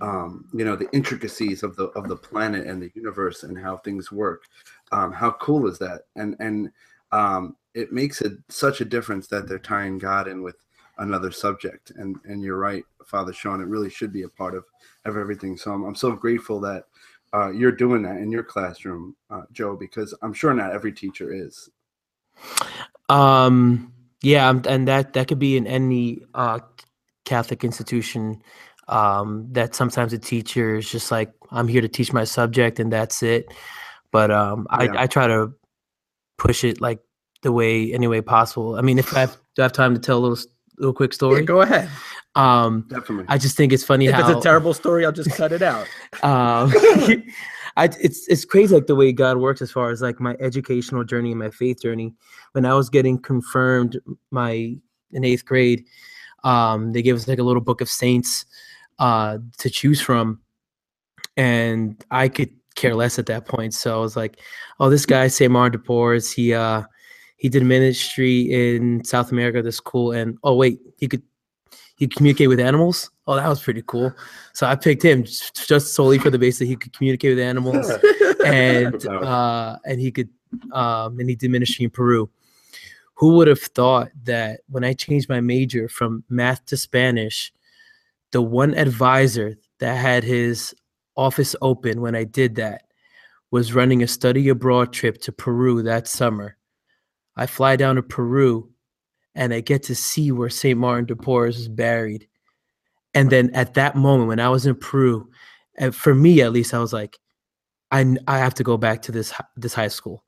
[0.00, 3.76] um, you know the intricacies of the of the planet and the universe and how
[3.78, 4.44] things work
[4.92, 6.70] um, how cool is that and and
[7.12, 10.56] um, it makes it such a difference that they're tying god in with
[10.98, 14.64] another subject and and you're right father sean it really should be a part of
[15.06, 16.84] of everything so i'm, I'm so grateful that
[17.32, 21.32] uh, you're doing that in your classroom uh, joe because i'm sure not every teacher
[21.32, 21.70] is
[23.08, 26.60] Um, yeah, um, and that that could be in any uh,
[27.24, 28.42] Catholic institution.
[28.88, 32.92] Um, that sometimes a teacher is just like, I'm here to teach my subject, and
[32.92, 33.52] that's it.
[34.12, 34.94] But um, I, Yeah.
[34.96, 35.52] I try to
[36.38, 37.00] push it like
[37.42, 38.76] the way any way possible.
[38.76, 40.38] I mean, if I have, do I have time to tell a little
[40.78, 41.90] little quick Yeah, story, go ahead.
[42.34, 45.30] um, definitely I just think it's funny If how it's a terrible story, I'll just
[45.30, 45.86] cut it out.
[46.22, 46.72] um,
[47.76, 51.04] I, it's it's crazy like the way God works as far as like my educational
[51.04, 52.14] journey and my faith journey.
[52.52, 53.98] When I was getting confirmed
[54.30, 54.76] my
[55.12, 55.84] in eighth grade,
[56.44, 58.44] um, they gave us like a little book of saints
[58.98, 60.40] uh, to choose from,
[61.36, 63.74] and I could care less at that point.
[63.74, 64.40] So I was like,
[64.78, 66.82] "Oh, this guy Saint Martin de Porres, he uh,
[67.36, 69.62] he did ministry in South America.
[69.62, 71.22] This cool, and oh wait, he could
[72.00, 73.10] he communicate with animals.
[73.26, 74.12] Oh, that was pretty cool.
[74.54, 77.44] So I picked him just, just solely for the base that he could communicate with
[77.44, 77.90] animals
[78.44, 80.30] and uh, and he could
[80.72, 82.30] um, and he did ministry in Peru.
[83.14, 87.52] Who would have thought that when I changed my major from math to Spanish,
[88.32, 90.74] the one advisor that had his
[91.20, 92.84] office open when I did that
[93.50, 96.56] was running a study abroad trip to Peru that summer.
[97.36, 98.70] I fly down to Peru
[99.34, 100.78] and I get to see where St.
[100.78, 102.26] Martin de Porres is buried.
[103.12, 105.28] And then at that moment, when I was in Peru,
[105.78, 107.18] and for me at least, I was like,
[107.90, 110.24] I, I have to go back to this this high school.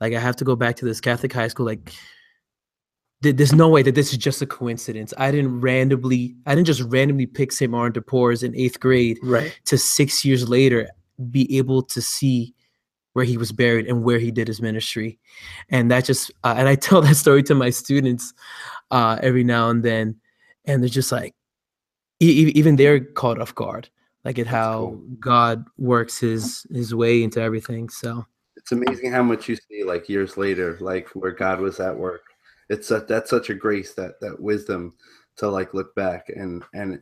[0.00, 1.66] Like I have to go back to this Catholic high school.
[1.66, 1.92] Like
[3.32, 5.12] there's no way that this is just a coincidence.
[5.18, 7.70] I didn't randomly, I didn't just randomly pick St.
[7.70, 9.58] Martin de Porres in eighth grade Right.
[9.66, 10.88] to six years later
[11.30, 12.54] be able to see
[13.12, 15.18] where he was buried and where he did his ministry
[15.70, 18.34] and that just uh, and i tell that story to my students
[18.90, 20.16] uh, every now and then
[20.64, 21.32] and they're just like
[22.20, 23.88] e- e- even they're caught off guard
[24.24, 25.02] like at how cool.
[25.20, 30.08] god works his his way into everything so it's amazing how much you see like
[30.08, 32.22] years later, like where God was at work.
[32.68, 34.94] It's a, that's such a grace that that wisdom
[35.36, 36.94] to like look back and and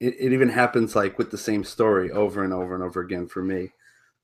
[0.00, 3.26] it, it even happens like with the same story over and over and over again
[3.26, 3.70] for me.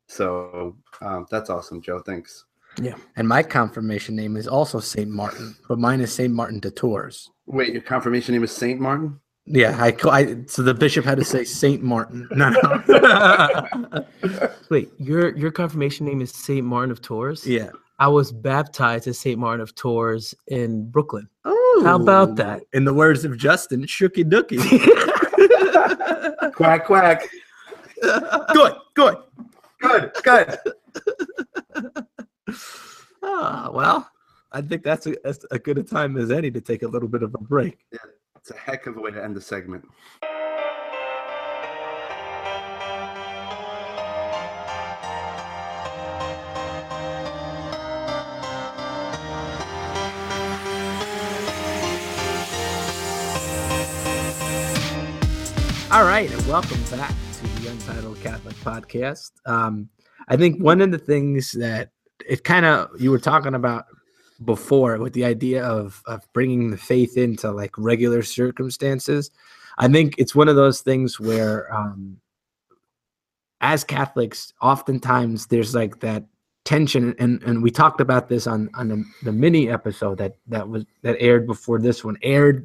[0.08, 2.00] So um, that's awesome, Joe.
[2.00, 2.44] Thanks.
[2.80, 6.70] Yeah and my confirmation name is also Saint Martin, but mine is Saint Martin de
[6.70, 7.30] Tours.
[7.46, 9.18] Wait, your confirmation name is Saint Martin?
[9.46, 12.28] Yeah, I, ca- I so the bishop had to say Saint Martin.
[12.30, 14.04] No, no.
[14.70, 17.70] wait your your confirmation name is saint martin of tours yeah.
[17.98, 22.62] I was baptized as saint martin of tours in brooklyn Oh, How about that?
[22.72, 24.58] In the words of Justin, shooky dooky.
[26.54, 27.22] Quack quack.
[28.52, 29.16] good, good.
[29.80, 30.58] Good, good.
[33.22, 34.10] Ah, well,
[34.50, 37.08] I think that's a, that's a good a time as any to take a little
[37.08, 37.78] bit of a break.
[37.92, 37.98] Yeah,
[38.36, 39.86] It's a heck of a way to end the segment.
[55.98, 59.32] All right, and welcome back to the Untitled Catholic Podcast.
[59.46, 59.88] Um,
[60.28, 61.90] I think one of the things that
[62.24, 63.86] it kind of you were talking about
[64.44, 69.32] before with the idea of of bringing the faith into like regular circumstances.
[69.76, 72.20] I think it's one of those things where, um,
[73.60, 76.26] as Catholics, oftentimes there's like that
[76.64, 80.68] tension, and and we talked about this on on the, the mini episode that that
[80.68, 82.64] was that aired before this one aired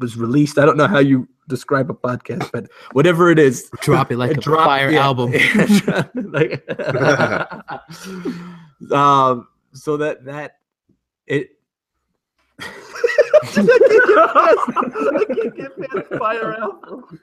[0.00, 0.58] was released.
[0.58, 4.32] I don't know how you describe a podcast, but whatever it is, drop it like
[4.32, 5.04] a drop- fire yeah.
[5.04, 5.32] album
[6.14, 6.68] like,
[8.92, 10.56] um, so that that
[11.26, 11.50] it.
[12.62, 12.66] I
[15.34, 17.18] can't get past fire album.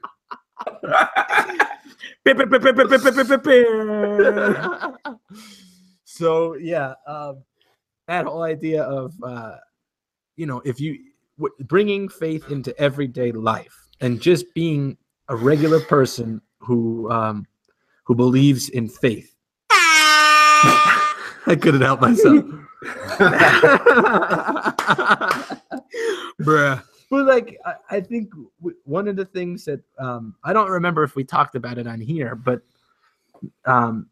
[6.06, 7.44] so yeah, um,
[8.08, 9.58] that whole idea of uh,
[10.36, 10.98] you know if you
[11.62, 14.98] bringing faith into everyday life and just being
[15.30, 17.46] a regular person who um,
[18.04, 19.36] who believes in faith.
[19.70, 22.44] I couldn't help myself.
[26.42, 30.70] bruh But like, I, I think w- one of the things that um, I don't
[30.70, 32.62] remember if we talked about it on here, but
[33.66, 34.08] um,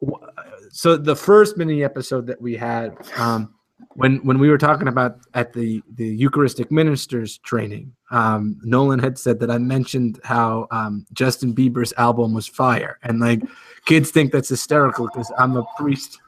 [0.00, 0.26] w-
[0.70, 3.54] so the first mini episode that we had um,
[3.94, 9.18] when when we were talking about at the the Eucharistic ministers training, um, Nolan had
[9.18, 13.42] said that I mentioned how um, Justin Bieber's album was fire, and like
[13.86, 16.18] kids think that's hysterical because I'm a priest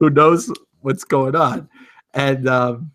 [0.00, 1.68] who knows what's going on,
[2.14, 2.48] and.
[2.48, 2.92] Um,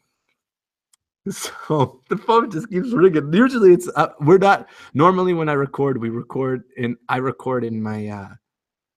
[1.30, 3.34] so the phone just keeps ringing.
[3.34, 7.82] Usually it's uh, we're not normally when I record we record in I record in
[7.82, 8.28] my uh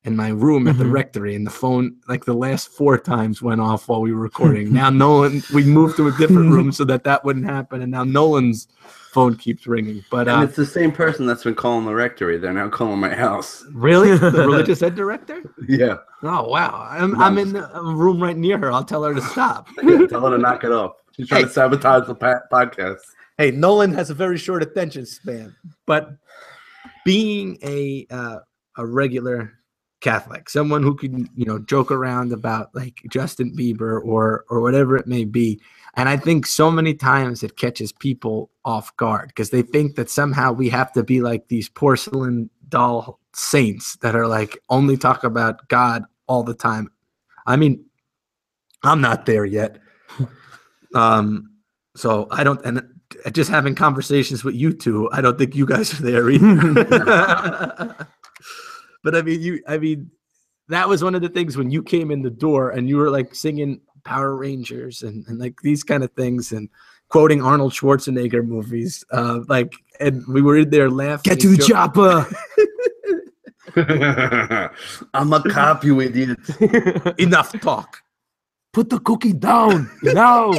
[0.06, 0.92] in my room at the Mhm.
[0.92, 4.72] rectory and the phone like the last four times went off while we were recording.
[4.72, 8.04] now Nolan we moved to a different room so that that wouldn't happen and now
[8.04, 8.68] Nolan's
[9.12, 10.04] phone keeps ringing.
[10.10, 12.38] But And uh it's the same person that's been calling the rectory.
[12.38, 13.64] They're now calling my house.
[13.72, 15.42] really the religious ed director?
[15.68, 15.96] Yeah.
[16.22, 16.86] Oh wow.
[16.88, 18.70] I'm I'm in a room right near her.
[18.70, 19.68] I'll tell her to stop.
[19.82, 20.92] yeah tell her to knock it off.
[21.12, 21.48] She's trying Hey.
[21.48, 23.00] to sabotage the pa- podcast.
[23.38, 25.54] hey, Nolan has a very short attention span,
[25.86, 26.10] but
[27.04, 28.38] being a uh,
[28.78, 29.52] a regular
[30.06, 34.96] Catholic, someone who can you know joke around about like Justin Bieber or or whatever
[34.96, 35.60] it may be,
[35.94, 40.08] and I think so many times it catches people off guard because they think that
[40.08, 45.24] somehow we have to be like these porcelain doll saints that are like only talk
[45.24, 46.88] about God all the time.
[47.44, 47.84] I mean,
[48.84, 49.78] I'm not there yet.
[50.94, 51.50] Um,
[51.94, 52.82] so I don't, and
[53.32, 58.06] just having conversations with you two, I don't think you guys are there either.
[59.06, 60.10] but I mean, you, I mean,
[60.66, 63.08] that was one of the things when you came in the door and you were
[63.08, 66.68] like singing Power Rangers and, and like these kind of things and
[67.08, 69.04] quoting Arnold Schwarzenegger movies.
[69.12, 71.30] Uh, like, and we were in there laughing.
[71.30, 72.26] get to the jo- chopper
[75.14, 76.40] I'm a cop, you idiot.
[77.20, 78.02] Enough talk.
[78.72, 80.52] put the cookie down now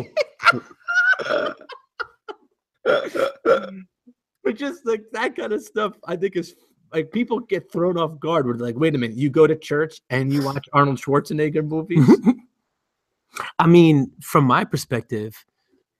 [2.86, 6.56] but just like that kind of stuff, I think is
[6.94, 8.46] like people get thrown off guard.
[8.46, 12.08] We're like, wait a minute, you go to church and you watch Arnold Schwarzenegger movies?
[13.60, 15.46] I mean, from my perspective,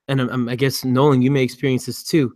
[0.08, 2.34] and I'm- I guess Nolan, you may experience this too.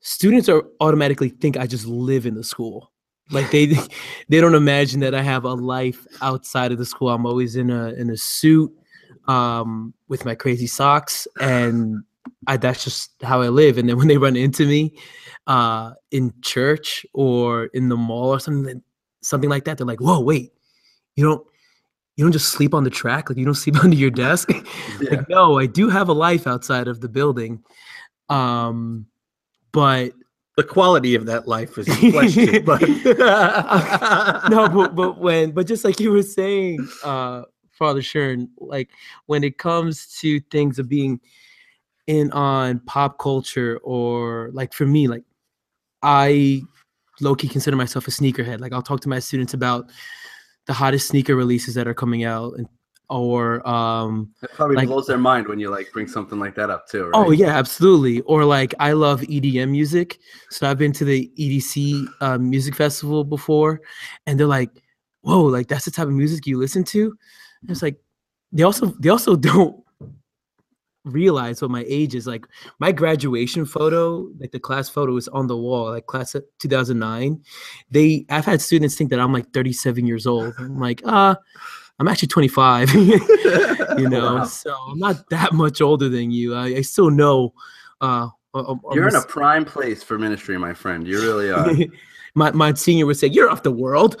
[0.00, 2.90] Students are automatically think I just live in the school.
[3.30, 3.66] Like they
[4.28, 7.10] they don't imagine that I have a life outside of the school.
[7.10, 8.72] I'm always in a in a suit
[9.28, 12.02] um, with my crazy socks, and
[12.46, 13.78] I, that's just how I live.
[13.78, 14.96] And then when they run into me
[15.46, 18.82] uh, in church or in the mall or something
[19.22, 20.52] something like that, they're like, "Whoa, wait,
[21.16, 21.46] you don't."
[22.16, 24.48] You don't just sleep on the track, like you don't sleep under your desk.
[25.00, 25.16] Yeah.
[25.16, 27.64] like, no, I do have a life outside of the building.
[28.28, 29.06] Um,
[29.72, 30.12] but
[30.56, 32.64] the quality of that life is in question.
[32.64, 32.80] but
[34.48, 38.90] no, but but when but just like you were saying, uh, Father Sean, like
[39.26, 41.20] when it comes to things of being
[42.06, 45.24] in on pop culture or like for me, like
[46.02, 46.62] I
[47.20, 48.60] low key consider myself a sneakerhead.
[48.60, 49.90] Like I'll talk to my students about
[50.66, 52.66] the hottest sneaker releases that are coming out and
[53.10, 56.70] or um It probably Like- blows their mind when you like bring something like that
[56.70, 57.04] up too.
[57.04, 57.12] Right?
[57.14, 58.22] Oh yeah, absolutely.
[58.22, 60.18] Or like I love EDM music,
[60.50, 63.82] so I've been to the EDC uh, music festival before,
[64.26, 64.70] and they're like,
[65.20, 67.14] "Whoa, like that's the type of music you listen to."
[67.60, 67.96] And it's like
[68.52, 69.83] they also they also don't
[71.04, 72.26] realize what my age is.
[72.26, 72.46] Like
[72.78, 77.42] my graduation photo, like the class photo, is on the wall, like class of 2009.
[77.90, 80.54] They I've had students think that I'm like 37 years old.
[80.58, 81.34] I'm like, uh,
[81.98, 82.92] I'm actually 25.
[83.98, 84.44] you know Wow.
[84.44, 87.52] so i'm not that much older than you i, I still know
[88.00, 91.08] uh um, You're in a prime place for ministry, my friend.
[91.08, 91.68] You really are.
[92.36, 94.16] my, my senior would say you're off the world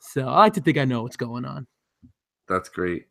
[0.00, 1.66] so i like to think i know what's going on
[2.48, 3.06] That's great.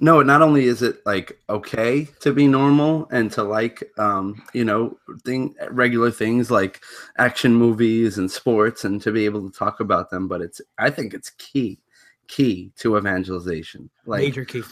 [0.00, 4.64] No, not only is it like okay to be normal and to like um, you
[4.64, 6.80] know, thing regular things like
[7.18, 10.90] action movies and sports and to be able to talk about them, but it's I
[10.90, 11.80] think it's key
[12.28, 13.90] key to evangelization.
[14.06, 14.62] Like major key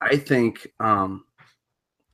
[0.00, 1.24] I think um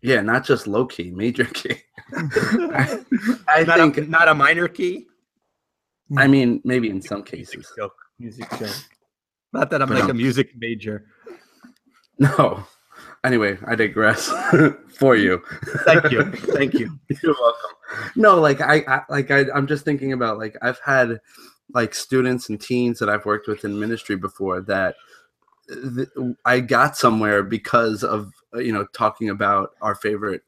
[0.03, 1.77] yeah, not just low key, major key.
[2.15, 3.01] I,
[3.49, 5.07] I not, think a, not a minor key.
[6.17, 7.73] I mean maybe in some cases.
[7.77, 7.97] joke.
[8.19, 8.71] Music joke.
[9.53, 10.11] Not that I'm But like no.
[10.11, 11.07] a music major.
[12.19, 12.65] No.
[13.25, 14.29] Anyway, I digress
[14.99, 15.43] for you.
[15.85, 16.25] Thank you.
[16.31, 16.99] Thank you.
[17.23, 17.71] You're welcome.
[18.17, 21.21] No, like I, I like I, I'm just thinking about like I've had
[21.73, 24.97] like students and teens that I've worked with in ministry before that
[25.69, 26.09] th-
[26.45, 30.43] I got somewhere because of uh, you know talking about our favorite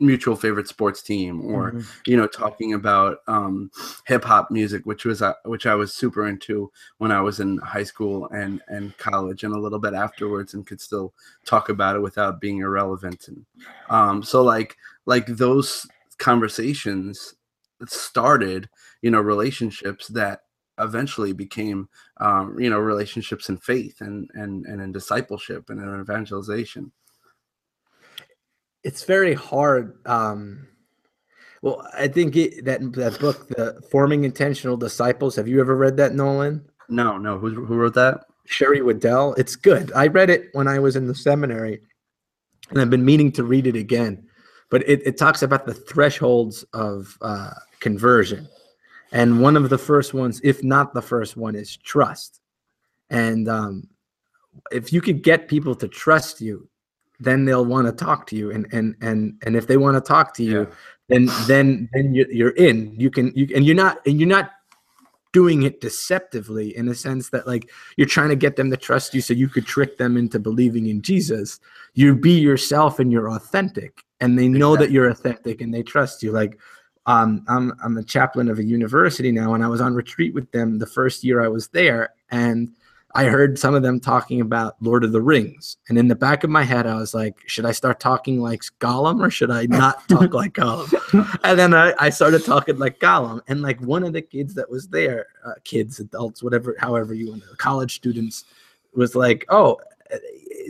[0.00, 1.86] mutual favorite sports team or Mhm.
[2.06, 3.70] you know talking about um
[4.06, 7.58] hip hop music which was uh, which I was super into when I was in
[7.58, 11.14] high school and and college and a little bit afterwards and could still
[11.46, 13.46] talk about it without being irrelevant and
[13.88, 14.76] um so like
[15.06, 15.86] like those
[16.18, 17.34] conversations
[17.86, 18.68] started
[19.02, 20.40] you know relationships that
[20.78, 26.00] eventually became um you know relationships in faith and and and in discipleship and in
[26.00, 26.90] evangelization
[28.84, 29.98] it's very hard.
[30.06, 30.68] Um,
[31.62, 35.34] well, I think it, that that book, the Forming Intentional Disciples.
[35.36, 36.64] Have you ever read that, Nolan?
[36.88, 39.34] no no who, who wrote that Sherry Weddell.
[39.34, 39.92] It's good.
[39.94, 41.80] I read it when I was in the seminary,
[42.70, 44.28] and I've been meaning to read it again.
[44.70, 48.48] But it, it talks about the thresholds of uh, conversion,
[49.12, 52.40] and one of the first ones, if not the first one, is trust.
[53.10, 53.88] And um,
[54.72, 56.68] if you could get people to trust you,
[57.20, 60.00] then they'll want to talk to you, and and and and if they want to
[60.00, 60.74] talk to you, Yeah.
[61.08, 62.94] then then then you're, you're in.
[62.98, 64.50] You can you and you're not and you're not
[65.32, 69.12] doing it deceptively in a sense that like you're trying to get them to trust
[69.14, 71.58] you so you could trick them into believing in Jesus.
[71.94, 76.22] You be yourself and you're authentic and they know that you're authentic and they trust
[76.22, 76.30] you.
[76.30, 76.58] Like
[77.06, 80.50] um, I'm I'm a chaplain of a university now and I was on retreat with
[80.52, 82.72] them the first year I was there and
[83.16, 85.76] I heard some of them talking about Lord of the Rings.
[85.88, 88.62] And in the back of my head, I was like, should I start talking like
[88.80, 91.38] Gollum or should I not talk like Gollum?
[91.44, 93.40] And then I, I started talking like Gollum.
[93.46, 97.30] And like one of the kids that was there, uh, kids, adults, whatever, however you
[97.30, 98.46] want to, college students,
[98.94, 99.78] was like, oh,
[100.12, 100.18] uh,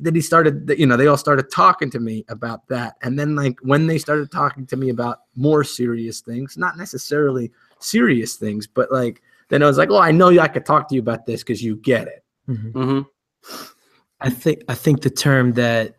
[0.02, 2.96] then he started, you know, they all started talking to me about that.
[3.02, 7.52] And then like when they started talking to me about more serious things, not necessarily
[7.78, 10.94] serious things, but like, then I was like, oh, I know I could talk to
[10.94, 12.23] you about this because you get it.
[12.46, 13.00] Hmm
[14.20, 15.94] i think i think the term that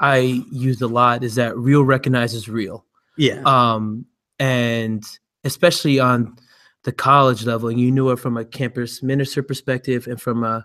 [0.00, 0.18] i
[0.52, 2.84] use a lot is that real recognizes real
[3.16, 3.42] Yeah.
[3.44, 4.06] um,
[4.38, 5.02] and
[5.44, 6.36] especially on
[6.84, 10.64] the college level, and you knew it from a campus minister perspective and from a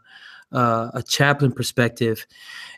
[0.52, 2.26] uh, a chaplain perspective.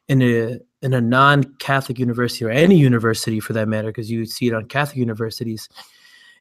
[0.08, 4.48] In a in a non-Catholic university or any university for that matter, because you see
[4.48, 5.70] it on Catholic universities,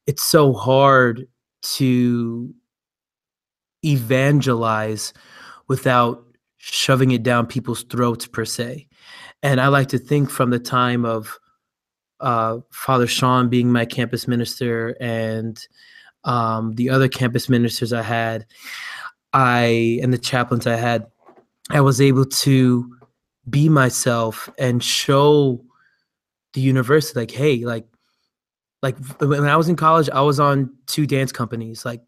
[0.05, 1.27] it's so hard
[1.77, 2.53] to
[3.83, 5.13] evangelize
[5.71, 6.21] without
[6.57, 8.85] shoving it down people's throats per se.
[9.41, 11.39] And I like to think from the time of
[12.19, 15.65] uh, Father Sean being my campus minister and
[16.25, 18.45] um, the other campus ministers I had,
[19.31, 21.05] I and the chaplains I had,
[21.69, 22.93] I was able to
[23.49, 25.63] be myself and show
[26.51, 27.87] the university like, hey, like,
[28.81, 31.85] like when I was in college, I was on two dance companies.
[31.85, 32.01] Like,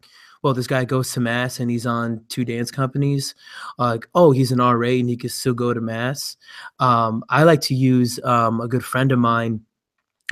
[0.44, 3.34] well, this guy goes to mass and he's on two dance companies.
[3.78, 6.36] Uh, like, oh, he's an RA and he can still go to mass.
[6.80, 9.62] Um, I like to use um, a good friend of mine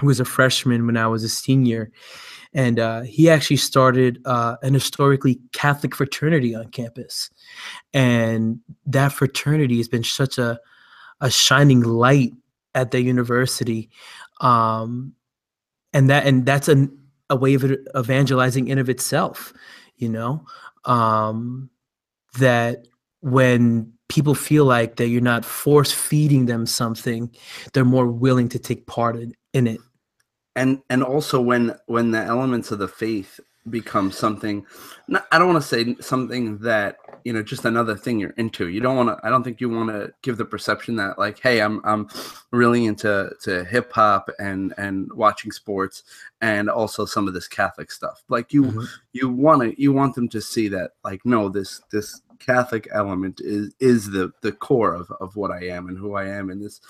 [0.00, 1.90] who was a freshman when I was a senior.
[2.52, 7.30] And uh, he actually started uh, an historically Catholic fraternity on campus.
[7.94, 10.60] And that fraternity has been such a,
[11.22, 12.34] a shining light
[12.74, 13.88] at the university.
[14.42, 15.14] Um,
[15.94, 16.98] and that and that's an,
[17.30, 17.64] a way of
[17.96, 19.54] evangelizing in of itself
[20.02, 20.44] you know
[20.84, 21.70] um,
[22.38, 22.86] that
[23.20, 27.34] when people feel like that you're not force feeding them something
[27.72, 29.80] they're more willing to take part in, in it.
[30.54, 33.40] And and also when when the elements of the faith
[33.70, 34.66] become something
[35.08, 38.68] not, i don't want to say something that you know just another thing you're into.
[38.68, 41.38] You don't want to i don't think you want to give the perception that like
[41.40, 42.08] hey i'm i'm
[42.50, 46.02] really into to hip hop and and watching sports
[46.40, 48.22] and also some of this catholic stuff.
[48.28, 48.84] Like you mm-hmm.
[49.12, 53.40] you want to you want them to see that like no this this catholic element
[53.40, 56.50] is is the the core of of what i am and who i am.
[56.50, 56.80] And this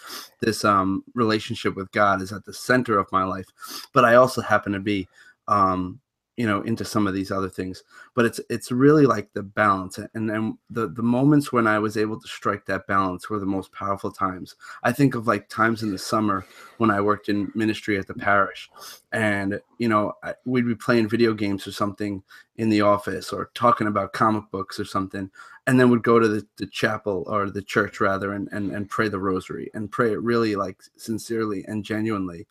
[0.40, 3.46] this um relationship with god is at the center of my life.
[3.92, 5.08] But i also happen to be
[5.48, 6.00] um
[6.36, 9.98] you know into some of these other things but it's it's really like the balance
[10.14, 13.46] and then the the moments when i was able to strike that balance were the
[13.46, 14.56] most powerful times.
[14.82, 16.46] I think of like times in the summer
[16.78, 18.70] when i worked in ministry at the parish
[19.12, 22.22] and you know I, we'd be playing video games or something
[22.56, 25.30] in the office or talking about comic books or something
[25.66, 28.88] and then would go to the, the chapel or the church rather and, and and
[28.88, 32.46] pray the rosary and pray it really like sincerely and genuinely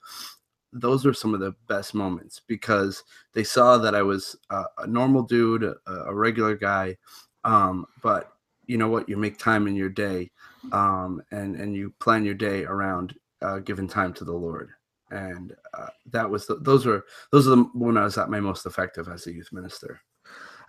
[0.74, 3.04] those were some of the best moments because
[3.34, 6.98] they saw that I was a, a normal dude, a, a regular guy.
[7.44, 8.34] Um, but
[8.68, 9.10] you know what?
[9.10, 10.32] You make time in your day,
[10.72, 14.70] um, and and you plan your day around uh, giving time to the Lord.
[15.10, 18.40] And uh, that was the, those were those are the when I was at my
[18.40, 20.02] most effective as a youth minister.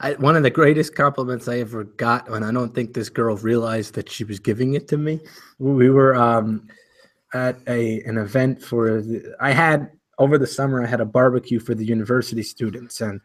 [0.01, 3.37] I, one of the greatest compliments I ever got, and I don't think this girl
[3.37, 5.21] realized that she was giving it to me.
[5.61, 6.67] We were um,
[7.35, 11.59] at a an event for the, I had over the summer I had a barbecue
[11.59, 13.21] for the university students and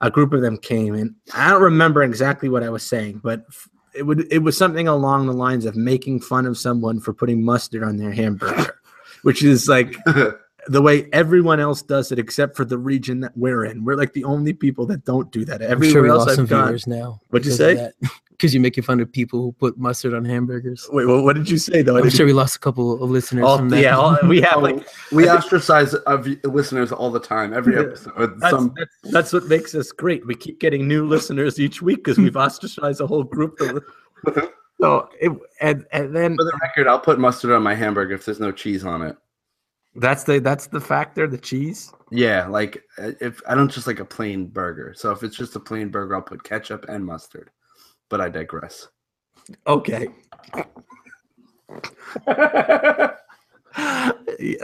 [0.00, 3.46] a group of them came and I don't remember exactly what I was saying, but
[3.94, 7.42] it would it was something along the lines of making fun of someone for putting
[7.42, 8.78] mustard on their hamburger,
[9.22, 9.96] which is like
[10.68, 13.84] the way everyone else does it except for the region that we're in.
[13.84, 15.62] We're like the only people that don't do that.
[15.62, 16.78] Everywhere sure else I've gone.
[16.86, 17.20] now.
[17.30, 17.90] What'd you say?
[18.36, 20.86] because you're making fun of people who put mustard on hamburgers.
[20.92, 21.96] Wait, well, what did you say though?
[21.96, 23.44] I'm sure we lost a couple of listeners.
[23.44, 23.80] All, from that.
[23.80, 28.38] Yeah, all, we have like we ostracise of listeners all the time, every episode.
[28.38, 28.74] That's, Some...
[28.76, 30.26] that's, that's, what makes us great.
[30.26, 33.58] We keep getting new listeners each week because we've ostracized a whole group.
[33.60, 33.82] Of,
[34.80, 38.26] so it, and and then for the record, I'll put mustard on my hamburger if
[38.26, 39.16] there's no cheese on it.
[39.94, 41.90] That's the that's the factor, the cheese.
[42.10, 44.92] Yeah, like uh, if I don't just like a plain burger.
[44.94, 47.50] So if it's just a plain burger, I'll put ketchup and mustard.
[48.08, 48.88] But I digress.
[49.66, 50.08] Okay.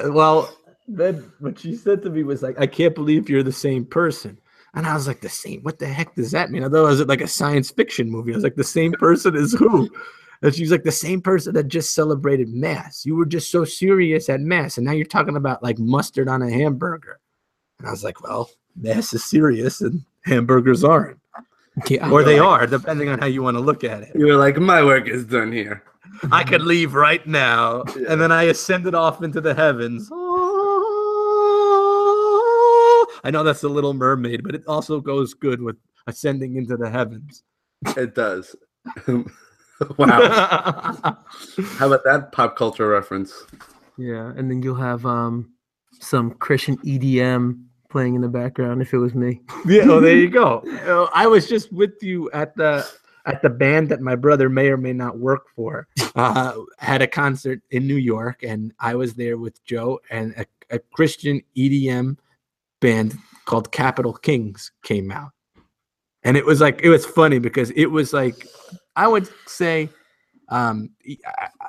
[0.07, 0.57] well,
[0.89, 4.39] then what she said to me was like, "I can't believe you're the same person."
[4.75, 5.61] And I was like, "The same?
[5.63, 8.33] What the heck does that mean?" I thought it was like a science fiction movie.
[8.33, 9.89] I was like, "The same person is who?"
[10.43, 13.07] And she's like, "The same person that just celebrated mass.
[13.07, 16.43] You were just so serious at mass, and now you're talking about like mustard on
[16.43, 17.21] a hamburger."
[17.79, 21.22] And I was like, "Well, mass is serious, and hamburgers aren't."
[21.89, 24.13] Yeah, or they are, depending on how you want to look at it.
[24.15, 25.83] You were like, my work is done here.
[26.31, 27.85] I could leave right now.
[27.97, 28.13] Yeah.
[28.13, 30.11] And then I ascended off into the heavens.
[33.25, 36.91] I know that's the little mermaid, but it also goes good with ascending into the
[36.91, 37.43] heavens.
[37.97, 38.55] It does.
[39.07, 39.25] wow.
[39.97, 43.33] how about that pop culture reference?
[43.97, 45.53] Yeah, and then you'll have um
[46.01, 49.41] some Christian EDM playing in the background if it was me.
[49.67, 50.65] Yeah, well, there you go.
[51.15, 52.85] I was just with you at the
[53.27, 55.87] at the band that my brother may or may not work for.
[56.17, 60.45] Uh, had a concert in New York, and I was there with Joe and a,
[60.75, 62.17] a Christian EDM
[62.81, 65.31] band called Capital Kings came out,
[66.25, 68.49] and it was like it was funny because it was like
[68.97, 69.89] I would say
[70.49, 70.91] um,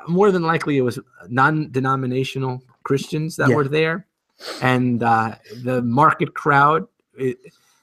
[0.08, 0.98] more than likely it was
[1.30, 3.56] non-denominational Christians that Yeah.
[3.56, 4.08] were there,
[4.62, 6.88] and uh, the market crowd.
[7.18, 7.38] It,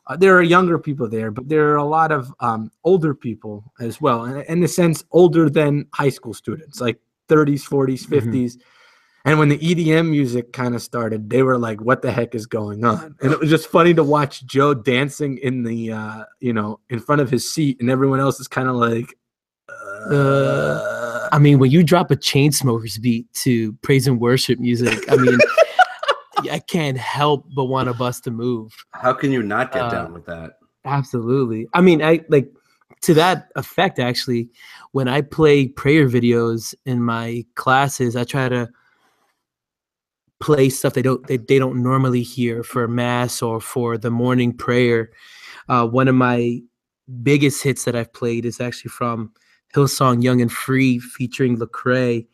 [0.07, 3.73] uh, there are younger people there, but there are a lot of um, older people
[3.81, 6.99] as well, and in a sense, older than high school students, like
[7.29, 8.09] 30s, 40s, Mhm.
[8.09, 8.59] 50s.
[9.27, 12.47] And when the EDM music kind of started, they were like, "What the heck is
[12.47, 16.55] going on?" And it was just funny to watch Joe dancing in the, uh, you
[16.55, 19.15] know, in front of his seat, and everyone else is kind of like,
[20.11, 25.17] uh, I mean, when you drop a Chainsmokers beat to praise and worship music, I
[25.17, 25.39] mean,
[26.51, 28.73] I can't help but want to bust a move.
[28.93, 30.59] How can you not get Uh, down with that?
[30.85, 31.69] Absolutely.
[31.75, 32.53] I mean, I like
[33.03, 34.51] to that effect actually,
[34.93, 38.69] when I play prayer videos in my classes, I try to
[40.41, 44.53] play stuff they don't they, they don't normally hear for mass or for the morning
[44.53, 45.11] prayer.
[45.69, 46.61] Uh, one of my
[47.23, 49.33] biggest hits that I've played is actually from
[49.75, 52.27] Hillsong Young and Free featuring Lecrae.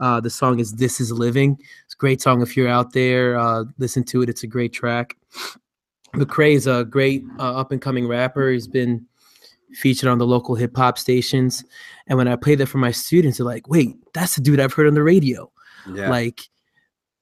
[0.00, 3.38] Uh, the song is "This Is Living." It's a great song if you're out there.
[3.38, 5.16] Uh, listen to it; it's a great track.
[6.14, 8.50] Lecrae is a great uh, up and coming rapper.
[8.50, 9.06] He's been
[9.74, 11.64] featured on the local hip hop stations.
[12.08, 14.72] And when I play that for my students, they're like, "Wait, that's the dude I've
[14.72, 15.50] heard on the radio."
[15.92, 16.10] Yeah.
[16.10, 16.40] Like,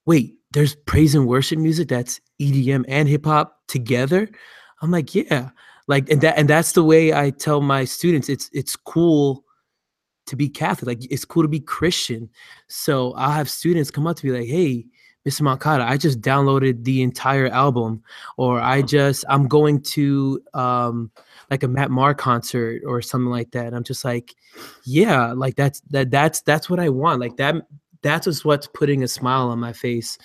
[0.06, 4.28] wait, there's praise and worship music that's EDM and hip hop together.
[4.80, 5.50] I'm like, yeah,
[5.86, 8.28] like, and that and that's the way I tell my students.
[8.28, 9.44] It's it's cool
[10.28, 11.00] to be Catholic.
[11.00, 12.28] Like, it's cool to be Christian.
[12.68, 14.86] So I'll have students come up to me like, hey.
[15.26, 15.42] Mr.
[15.42, 18.02] Moncada, I just downloaded the entire album,
[18.38, 21.10] or I just I'm going to um
[21.50, 23.74] like a Matt Maher concert or something like that.
[23.74, 24.34] I'm just like,
[24.84, 27.20] yeah, like that's that that's that's what I want.
[27.20, 27.56] Like that
[28.00, 30.16] that's just what's putting a smile on my face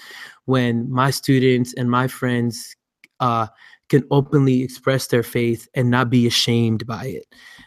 [0.45, 2.75] when my students and my friends
[3.19, 3.47] uh
[3.89, 7.25] can openly express their faith and not be ashamed by it.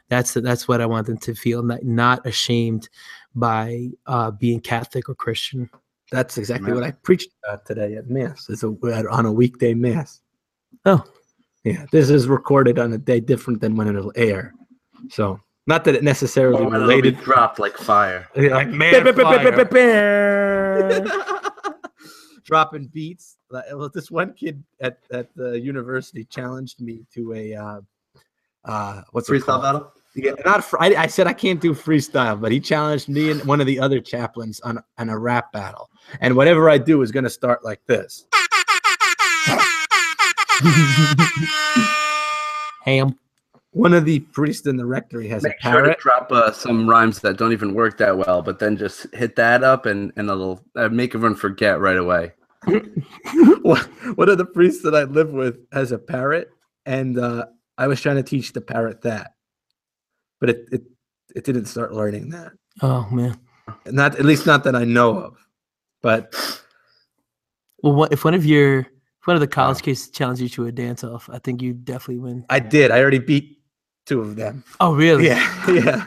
[0.09, 2.89] That's that's what I want them to feel, not not ashamed
[3.35, 5.69] by uh being Catholic or Christian.
[6.13, 6.75] That's exactly Yeah.
[6.77, 8.49] what I preached about today at mass.
[8.49, 8.69] It's a
[9.11, 10.21] on a weekday mass.
[10.85, 11.03] Oh.
[11.65, 11.87] yeah.
[11.91, 14.55] This is recorded on a day different than when it'll air.
[15.11, 17.21] So not that it necessarily Oh, and it'll be related.
[17.25, 18.29] dropped like fire.
[18.37, 19.03] Yeah, Like man,
[22.45, 23.37] dropping beats.
[23.51, 27.81] Well, this one kid at at the university challenged me to a uh,
[28.65, 29.63] uh, what's it Freestyle called?
[29.63, 29.93] battle.
[30.17, 33.45] Yeah, not fr- I, I said I can't do freestyle, but he challenged me and
[33.45, 35.91] one of the other chaplains on on a rap battle,
[36.21, 38.27] and whatever I do is going to start like this.
[42.85, 43.19] Ham.
[43.73, 45.99] One of the priests in the rectory has Make a sure to parrot.
[45.99, 49.63] drop uh, some rhymes that don't even work that well, but then just hit that
[49.63, 52.33] up and and it'll uh, make everyone forget right away.
[52.65, 53.81] one
[54.15, 56.49] one of the priests that I live with has a parrot,
[56.87, 57.47] and uh,
[57.77, 59.33] I was trying to teach the parrot that,
[60.41, 60.83] but it it,
[61.35, 62.53] it didn't start learning that.
[62.83, 63.39] Oh man.
[63.87, 65.47] Not at least not that I know of.
[66.03, 66.35] But
[67.83, 70.67] Well, what, if one of your if one of the college kids challenges you to
[70.67, 72.45] a dance off, I think you definitely win.
[72.49, 72.91] I did.
[72.91, 73.59] I already beat
[74.07, 74.63] two of them.
[74.81, 75.27] Oh really?
[75.27, 76.07] Yeah, yeah.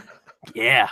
[0.56, 0.90] Yeah.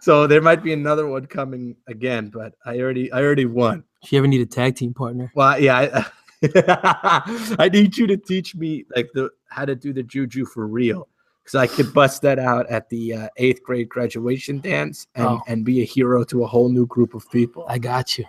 [0.00, 3.84] So there might be another one coming again, but I already I already won.
[4.02, 5.32] If you ever need a tag team partner.
[5.34, 6.06] Well, yeah, I,
[7.58, 11.08] I need you to teach me like the how to do the juju for real,
[11.46, 15.40] because I could bust that out at the uh, eighth grade graduation dance and Oh.
[15.46, 17.64] and be a hero to a whole new group of people.
[17.68, 18.24] I got you.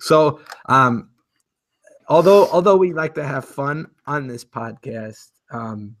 [0.00, 1.10] So, um,
[2.08, 5.96] although although we like to have fun on this podcast, um,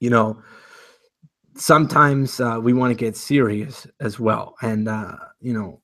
[0.00, 0.42] you know,
[1.56, 4.54] sometimes uh, we want to get serious as well.
[4.62, 5.82] And uh, you know,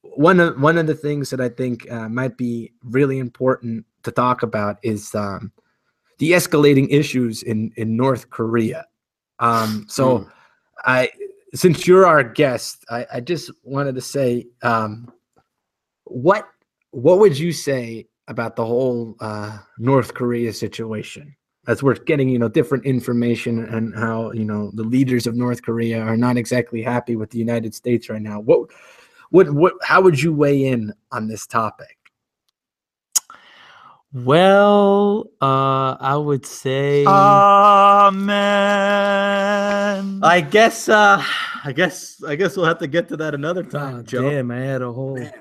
[0.00, 4.10] one of one of the things that I think uh, might be really important to
[4.10, 5.52] talk about is um,
[6.18, 8.86] the escalating issues in in North Korea.
[9.38, 10.28] Um, so, Hmm.
[10.84, 11.10] I
[11.54, 14.46] since you're our guest, I, I just wanted to say.
[14.62, 15.12] Um,
[16.04, 16.48] what
[16.90, 21.34] what would you say about the whole uh, North Korea situation?
[21.66, 25.62] As we're getting, you know, different information and how you know the leaders of North
[25.62, 28.38] Korea are not exactly happy with the United States right now.
[28.38, 28.70] What,
[29.30, 29.72] what, what?
[29.82, 31.96] How would you weigh in on this topic?
[34.14, 38.30] Well, uh, I would say Amen.
[40.22, 41.20] I guess, uh,
[41.64, 44.30] I guess, I guess we'll have to get to that another Oh, time, Joe.
[44.30, 45.32] damn, I had a whole Man.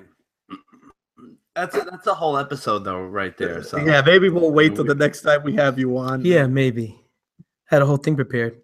[1.55, 3.61] That's a, that's a whole episode though, right there.
[3.61, 6.26] So Yeah, maybe we'll wait till the next time we have you on.
[6.26, 6.99] yeah, maybe.
[7.65, 8.59] Had a whole thing prepared.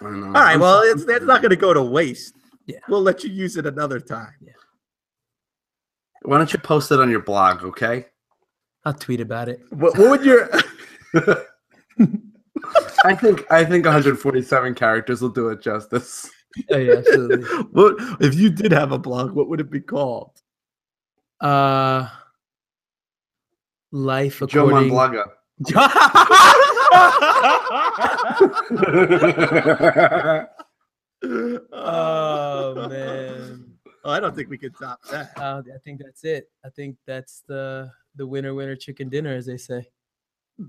[0.00, 0.26] I know.
[0.26, 0.58] All right.
[0.58, 2.34] Well, it's that's not going to go to waste.
[2.66, 2.78] Yeah.
[2.88, 4.34] We'll let you use it another time.
[4.40, 4.52] Yeah.
[6.22, 8.06] Why don't you post it on your blog, okay?
[8.84, 9.60] I'll tweet about it.
[9.70, 10.50] What, what would your
[13.04, 16.30] I think I think 147 characters will do it justice.
[16.70, 17.46] Oh, yeah, absolutely.
[17.72, 19.32] what if you did have a blog?
[19.32, 20.40] What would it be called?
[21.40, 22.08] Uh,
[23.90, 24.90] life Joe according.
[24.90, 25.24] Monblaga.
[31.72, 33.64] oh man.
[34.04, 35.30] Oh, I don't think we could top that.
[35.36, 36.50] Uh, I think that's it.
[36.64, 39.88] I think that's the the winner winner chicken dinner, as they say.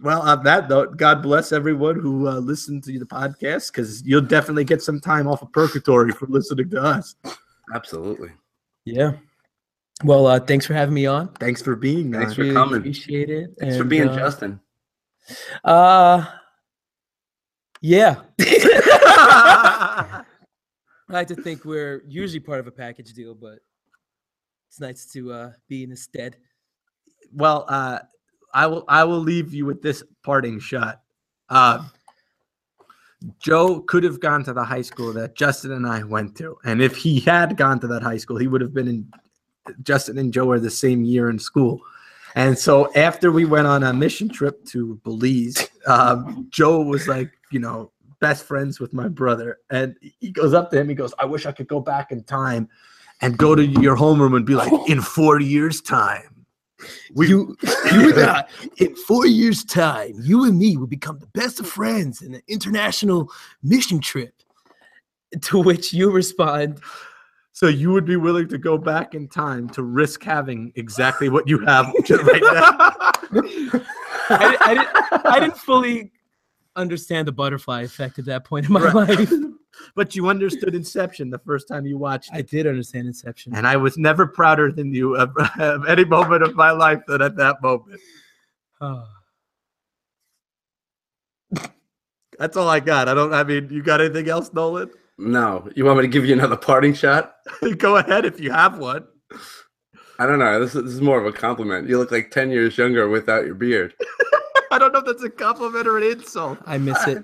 [0.01, 4.21] Well, on that note, God bless everyone who uh, listened to the podcast because you'll
[4.21, 7.15] definitely get some time off of purgatory for listening to us.
[7.73, 8.29] Absolutely.
[8.85, 9.13] Yeah.
[10.03, 11.33] Well, uh, thanks for having me on.
[11.33, 12.21] Thanks for being there.
[12.21, 12.79] Thanks for really coming.
[12.79, 13.51] Appreciate it.
[13.59, 14.59] Thanks for being uh, Justin.
[15.63, 16.25] Uh,
[17.81, 18.21] yeah.
[18.39, 20.23] I
[21.09, 23.59] like to think we're usually part of a package deal, but
[24.69, 26.37] it's nice to uh, be in his stead.
[27.35, 27.99] Well, uh,
[28.53, 28.85] I will.
[28.87, 31.01] I will leave you with this parting shot.
[31.49, 31.85] Uh,
[33.39, 36.81] Joe could have gone to the high school that Justin and I went to, and
[36.81, 39.11] if he had gone to that high school, he would have been in.
[39.81, 41.81] Justin and Joe are the same year in school,
[42.35, 47.31] and so after we went on a mission trip to Belize, um, Joe was like,
[47.49, 50.89] you know, best friends with my brother, and he goes up to him.
[50.89, 52.69] He goes, "I wish I could go back in time."
[53.21, 56.32] And go to your homeroom and be like, in four years' time,
[57.13, 57.57] we, you,
[57.91, 58.45] you and I,
[58.77, 62.41] in four years' time, you and me will become the best of friends in an
[62.47, 63.31] international
[63.61, 64.33] mission trip.
[65.41, 66.79] To which you respond,
[67.53, 71.47] So you would be willing to go back in time to risk having exactly what
[71.47, 73.11] you have right now?
[74.29, 76.11] I, I, didn't, I didn't fully
[76.75, 79.09] understand the butterfly effect at that point in my Right.
[79.09, 79.31] life.
[79.95, 83.55] But you understood Inception the first time you watched I did understand Inception.
[83.55, 87.21] And I was never prouder than you of, of any moment of my life than
[87.21, 88.01] at that moment.
[88.81, 89.05] Oh.
[92.39, 93.07] That's all I got.
[93.07, 94.89] I don't, I mean, you got anything else, Nolan?
[95.17, 97.35] No, you want me to give you another parting shot?
[97.77, 99.05] go ahead if you have one.
[100.19, 100.59] I don't know.
[100.59, 101.87] This is, this is more of a compliment.
[101.87, 103.93] You look like ten years younger without your beard.
[104.71, 106.57] I don't know if that's a compliment or an insult.
[106.65, 107.23] I miss it.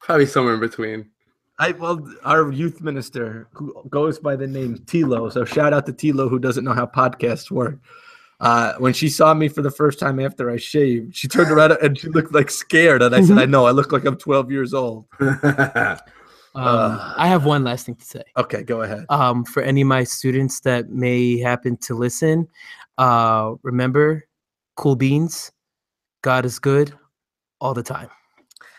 [0.00, 1.10] Probably somewhere in between.
[1.58, 5.32] I well, our youth minister who goes by the name Tilo.
[5.32, 7.78] So shout out to Tilo who doesn't know how podcasts work.
[8.40, 11.72] Uh, when she saw me for the first time after I shaved, she turned around
[11.72, 13.02] and she looked like scared.
[13.02, 15.06] And I said, "I know, I look like I'm 12 years old."
[16.54, 17.14] Um, Uh.
[17.16, 18.22] I have one last thing to say.
[18.36, 19.04] Okay, go ahead.
[19.10, 22.48] Um, for any of my students that may happen to listen,
[22.96, 24.26] uh, remember,
[24.74, 25.52] cool beans,
[26.22, 26.92] God is good
[27.60, 28.08] all the time.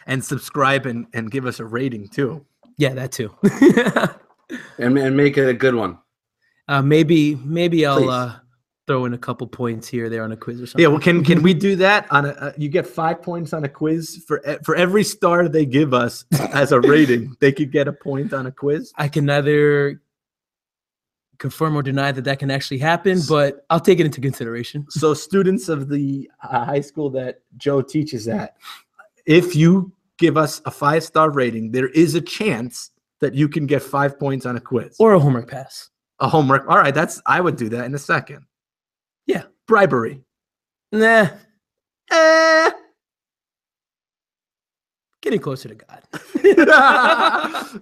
[0.07, 2.43] And subscribe and, and give us a rating too.
[2.79, 3.35] Yeah, that too.
[4.79, 5.97] and, and make it a good one.
[6.67, 8.09] uh, maybe maybe I'll Please.
[8.09, 8.39] uh,
[8.87, 10.81] throw in a couple points here or there on a quiz or something.
[10.81, 12.29] Yeah, well, can can we do that on a?
[12.29, 15.93] Uh, you get five points on a quiz for e- for every star they give
[15.93, 16.23] us
[16.53, 17.35] as a rating.
[17.41, 18.91] they could get a point on a quiz.
[18.95, 20.01] I can neither
[21.37, 24.85] confirm or deny that that can actually happen, but I'll take it into consideration.
[24.89, 28.55] So, students of the uh, high school that Joe teaches at,
[29.25, 32.91] if you give us a five star rating, there is a chance
[33.21, 35.89] that you can get five points on a quiz Or a homework pass.
[36.19, 36.65] a homework.
[36.69, 38.45] All right, that's I would do that in a second.
[39.25, 39.43] Yeah.
[39.67, 40.21] bribery.
[40.91, 41.29] Nah,
[42.11, 42.71] Eh.
[45.21, 46.01] getting closer to God.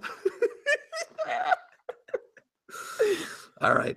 [3.60, 3.96] All right.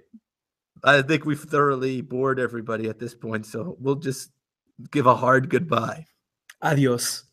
[0.84, 4.32] I think we've thoroughly bored everybody at this point, so we'll just
[4.92, 6.06] give a hard goodbye.
[6.62, 7.26] Adios.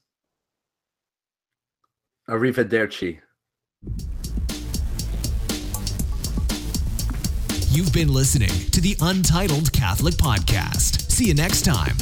[2.29, 3.21] Arrivederci.
[7.71, 11.11] You've been listening to the Untitled Catholic Podcast.
[11.11, 11.97] See you next time.